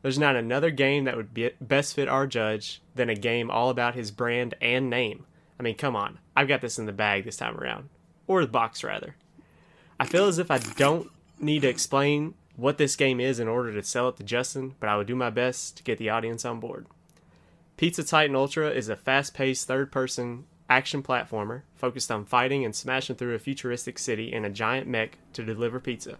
There's 0.00 0.18
not 0.18 0.34
another 0.34 0.70
game 0.70 1.04
that 1.04 1.18
would 1.18 1.34
be 1.34 1.50
best 1.60 1.94
fit 1.94 2.08
our 2.08 2.26
judge 2.26 2.80
than 2.94 3.10
a 3.10 3.14
game 3.14 3.50
all 3.50 3.68
about 3.68 3.94
his 3.94 4.10
brand 4.10 4.54
and 4.62 4.88
name. 4.88 5.26
I 5.58 5.62
mean, 5.62 5.74
come 5.74 5.94
on. 5.94 6.20
I've 6.34 6.48
got 6.48 6.62
this 6.62 6.78
in 6.78 6.86
the 6.86 6.90
bag 6.90 7.24
this 7.24 7.36
time 7.36 7.58
around. 7.58 7.90
Or 8.26 8.40
the 8.40 8.50
box, 8.50 8.82
rather. 8.82 9.14
I 9.98 10.06
feel 10.06 10.24
as 10.24 10.38
if 10.38 10.50
I 10.50 10.56
don't 10.56 11.10
need 11.38 11.60
to 11.60 11.68
explain 11.68 12.32
what 12.56 12.78
this 12.78 12.96
game 12.96 13.20
is 13.20 13.38
in 13.38 13.46
order 13.46 13.74
to 13.74 13.82
sell 13.82 14.08
it 14.08 14.16
to 14.16 14.22
Justin, 14.22 14.74
but 14.80 14.88
I 14.88 14.96
will 14.96 15.04
do 15.04 15.14
my 15.14 15.28
best 15.28 15.76
to 15.76 15.82
get 15.82 15.98
the 15.98 16.08
audience 16.08 16.46
on 16.46 16.60
board. 16.60 16.86
Pizza 17.76 18.04
Titan 18.04 18.36
Ultra 18.36 18.70
is 18.70 18.88
a 18.88 18.96
fast 18.96 19.34
paced 19.34 19.66
third 19.66 19.92
person 19.92 20.46
action 20.70 21.02
platformer 21.02 21.62
focused 21.74 22.10
on 22.10 22.24
fighting 22.24 22.64
and 22.64 22.74
smashing 22.74 23.16
through 23.16 23.34
a 23.34 23.38
futuristic 23.38 23.98
city 23.98 24.32
in 24.32 24.44
a 24.44 24.50
giant 24.50 24.86
mech 24.86 25.18
to 25.32 25.44
deliver 25.44 25.80
pizza. 25.80 26.16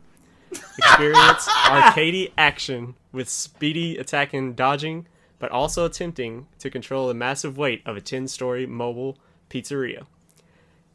Experience 0.50 1.48
arcadey 1.48 2.32
action 2.36 2.96
with 3.12 3.28
speedy 3.28 3.96
attacking 3.96 4.54
dodging, 4.54 5.06
but 5.38 5.52
also 5.52 5.86
attempting 5.86 6.48
to 6.58 6.68
control 6.68 7.06
the 7.06 7.14
massive 7.14 7.56
weight 7.56 7.80
of 7.86 7.96
a 7.96 8.00
10 8.00 8.26
story 8.26 8.66
mobile 8.66 9.16
pizzeria. 9.48 10.04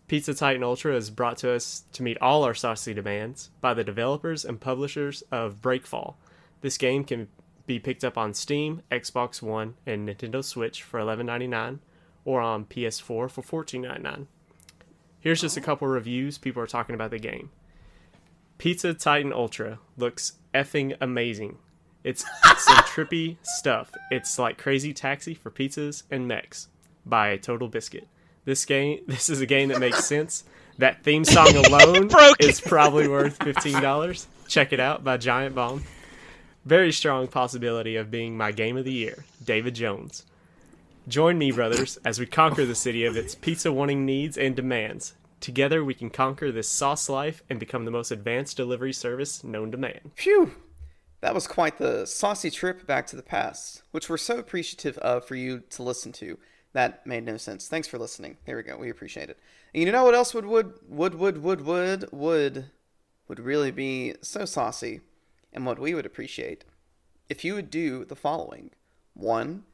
Pizza 0.07 0.35
Titan 0.35 0.61
Ultra 0.61 0.95
is 0.95 1.09
brought 1.09 1.37
to 1.37 1.51
us 1.51 1.85
to 1.93 2.03
meet 2.03 2.17
all 2.21 2.43
our 2.43 2.53
saucy 2.53 2.93
demands 2.93 3.49
by 3.59 3.73
the 3.73 3.83
developers 3.83 4.45
and 4.45 4.61
publishers 4.61 5.23
of 5.31 5.61
Breakfall. 5.61 6.17
This 6.61 6.77
game 6.77 7.03
can 7.03 7.27
be 7.65 7.79
picked 7.79 8.03
up 8.03 8.15
on 8.15 8.35
Steam, 8.35 8.83
Xbox 8.91 9.41
One, 9.41 9.75
and 9.87 10.07
Nintendo 10.07 10.43
Switch 10.43 10.83
for 10.83 10.99
$11.99 10.99 11.79
or 12.25 12.41
on 12.41 12.65
PS4 12.65 13.29
for 13.29 13.63
$14.99. 13.63 14.25
Here's 15.19 15.41
just 15.41 15.57
a 15.57 15.61
couple 15.61 15.87
reviews 15.87 16.37
people 16.37 16.61
are 16.61 16.67
talking 16.67 16.95
about 16.95 17.11
the 17.11 17.19
game. 17.19 17.49
Pizza 18.57 18.93
Titan 18.93 19.33
Ultra 19.33 19.79
looks 19.97 20.33
effing 20.53 20.95
amazing. 20.99 21.57
It's, 22.03 22.21
some 22.21 22.77
trippy 22.83 23.37
stuff. 23.41 23.91
It's 24.11 24.37
like 24.37 24.57
Crazy 24.57 24.93
Taxi 24.93 25.33
for 25.33 25.49
pizzas 25.49 26.03
and 26.11 26.27
mechs 26.27 26.67
by 27.05 27.37
Total 27.37 27.67
Biscuit. 27.67 28.07
This 28.45 28.63
game, 28.65 28.99
this 29.07 29.29
is 29.29 29.41
a 29.41 29.45
game 29.45 29.69
that 29.69 29.79
makes 29.79 30.05
sense. 30.05 30.43
That 30.77 31.03
theme 31.03 31.25
song 31.25 31.55
alone 31.55 32.09
is 32.39 32.61
probably 32.61 33.07
worth 33.07 33.41
fifteen 33.41 33.81
dollars. 33.81 34.27
Check 34.47 34.73
it 34.73 34.79
out 34.79 35.03
by 35.03 35.17
Giant 35.17 35.55
Bomb. 35.55 35.83
Very 36.65 36.91
strong 36.91 37.27
possibility 37.27 37.95
of 37.95 38.11
being 38.11 38.37
my 38.37 38.51
game 38.51 38.75
of 38.75 38.85
the 38.85 38.91
year, 38.91 39.23
David 39.43 39.73
Jones. 39.73 40.25
Join 41.07 41.37
me, 41.37 41.51
brothers, 41.51 41.97
as 42.03 42.19
we 42.19 42.25
conquer 42.25 42.65
the 42.65 42.73
city 42.73 43.05
of 43.05 43.15
its 43.15 43.35
pizza 43.35 43.71
wanting 43.71 44.07
needs 44.07 44.39
and 44.39 44.55
demands. 44.55 45.13
Together, 45.39 45.85
we 45.85 45.93
can 45.93 46.09
conquer 46.09 46.51
this 46.51 46.67
sauce 46.67 47.07
life 47.07 47.43
and 47.47 47.59
become 47.59 47.85
the 47.85 47.91
most 47.91 48.09
advanced 48.09 48.57
delivery 48.57 48.91
service 48.91 49.43
known 49.43 49.71
to 49.71 49.77
man. 49.77 50.11
Phew. 50.15 50.55
That 51.21 51.35
was 51.35 51.45
quite 51.45 51.77
the 51.77 52.05
saucy 52.05 52.49
trip 52.49 52.87
back 52.87 53.05
to 53.07 53.15
the 53.15 53.21
past, 53.21 53.83
which 53.91 54.09
we're 54.09 54.17
so 54.17 54.39
appreciative 54.39 54.97
of 54.97 55.25
for 55.25 55.35
you 55.35 55.59
to 55.71 55.83
listen 55.83 56.11
to. 56.13 56.39
That 56.73 57.05
made 57.05 57.23
no 57.23 57.37
sense. 57.37 57.67
Thanks 57.67 57.87
for 57.87 57.99
listening. 57.99 58.37
There 58.45 58.57
we 58.57 58.63
go. 58.63 58.75
We 58.75 58.89
appreciate 58.89 59.29
it. 59.29 59.37
And 59.75 59.83
you 59.83 59.91
know 59.91 60.05
what 60.05 60.15
else 60.15 60.33
would 60.33 60.45
would 60.47 60.73
would 60.87 61.13
would 61.13 61.43
would 61.43 61.61
would 61.61 62.11
would 62.11 62.65
would 63.27 63.39
really 63.39 63.71
be 63.71 64.15
so 64.21 64.45
saucy, 64.45 65.01
and 65.53 65.67
what 65.67 65.79
we 65.79 65.93
would 65.93 66.05
appreciate 66.05 66.65
if 67.29 67.45
you 67.45 67.53
would 67.53 67.69
do 67.69 68.05
the 68.05 68.15
following: 68.15 68.71
one, 69.13 69.65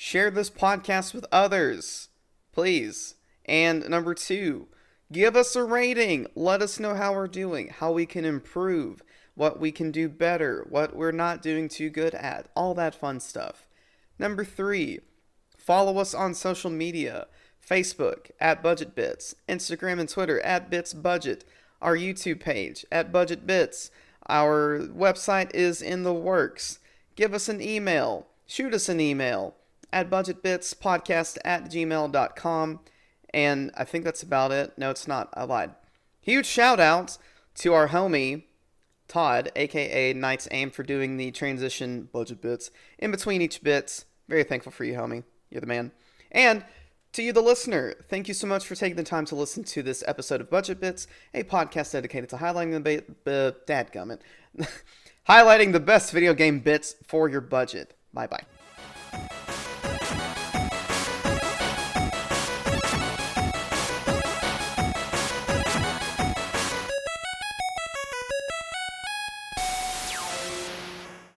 share 0.00 0.30
this 0.30 0.48
podcast 0.48 1.12
with 1.12 1.26
others, 1.32 2.08
please, 2.52 3.16
and 3.44 3.86
number 3.90 4.14
two, 4.14 4.68
Give 5.10 5.36
us 5.36 5.56
a 5.56 5.64
rating. 5.64 6.26
Let 6.34 6.60
us 6.60 6.78
know 6.78 6.94
how 6.94 7.14
we're 7.14 7.28
doing, 7.28 7.68
how 7.68 7.92
we 7.92 8.04
can 8.04 8.26
improve, 8.26 9.02
what 9.34 9.58
we 9.58 9.72
can 9.72 9.90
do 9.90 10.06
better, 10.06 10.66
what 10.68 10.94
we're 10.94 11.12
not 11.12 11.40
doing 11.40 11.70
too 11.70 11.88
good 11.88 12.14
at, 12.14 12.48
all 12.54 12.74
that 12.74 12.94
fun 12.94 13.20
stuff. 13.20 13.66
Number 14.18 14.44
three, 14.44 15.00
follow 15.56 15.96
us 15.96 16.12
on 16.12 16.34
social 16.34 16.70
media 16.70 17.26
Facebook 17.66 18.30
at 18.38 18.62
Budget 18.62 18.94
Bits, 18.94 19.34
Instagram 19.48 19.98
and 19.98 20.08
Twitter 20.10 20.40
at 20.40 20.68
Bits 20.68 20.92
Budget, 20.92 21.42
our 21.80 21.96
YouTube 21.96 22.40
page 22.40 22.84
at 22.92 23.10
Budget 23.10 23.46
Bits. 23.46 23.90
Our 24.28 24.80
website 24.80 25.54
is 25.54 25.80
in 25.80 26.02
the 26.02 26.12
works. 26.12 26.80
Give 27.16 27.32
us 27.32 27.48
an 27.48 27.62
email, 27.62 28.26
shoot 28.46 28.74
us 28.74 28.90
an 28.90 29.00
email 29.00 29.54
at 29.92 30.10
budgetbitspodcast 30.10 31.38
at 31.44 31.64
gmail.com. 31.64 32.80
And 33.34 33.70
I 33.76 33.84
think 33.84 34.04
that's 34.04 34.22
about 34.22 34.52
it. 34.52 34.72
No, 34.78 34.90
it's 34.90 35.08
not. 35.08 35.28
I 35.34 35.44
lied. 35.44 35.74
Huge 36.20 36.46
shout 36.46 36.80
out 36.80 37.18
to 37.56 37.74
our 37.74 37.88
homie, 37.88 38.44
Todd, 39.06 39.50
aka 39.56 40.12
Knight's 40.12 40.48
Aim, 40.50 40.70
for 40.70 40.82
doing 40.82 41.16
the 41.16 41.30
transition 41.30 42.08
budget 42.12 42.40
bits 42.40 42.70
in 42.98 43.10
between 43.10 43.42
each 43.42 43.62
bits. 43.62 44.04
Very 44.28 44.44
thankful 44.44 44.72
for 44.72 44.84
you, 44.84 44.94
homie. 44.94 45.24
You're 45.50 45.60
the 45.60 45.66
man. 45.66 45.92
And 46.30 46.64
to 47.12 47.22
you, 47.22 47.32
the 47.32 47.40
listener, 47.40 47.94
thank 48.08 48.28
you 48.28 48.34
so 48.34 48.46
much 48.46 48.66
for 48.66 48.74
taking 48.74 48.96
the 48.96 49.02
time 49.02 49.24
to 49.26 49.34
listen 49.34 49.64
to 49.64 49.82
this 49.82 50.04
episode 50.06 50.40
of 50.40 50.50
Budget 50.50 50.80
Bits, 50.80 51.06
a 51.32 51.42
podcast 51.42 51.92
dedicated 51.92 52.28
to 52.30 52.36
highlighting 52.36 52.72
the 52.72 53.04
ba- 53.24 53.54
dadgummit, 53.66 54.20
highlighting 55.28 55.72
the 55.72 55.80
best 55.80 56.12
video 56.12 56.34
game 56.34 56.60
bits 56.60 56.94
for 57.06 57.28
your 57.28 57.40
budget. 57.40 57.94
Bye 58.12 58.26
bye. 58.26 59.47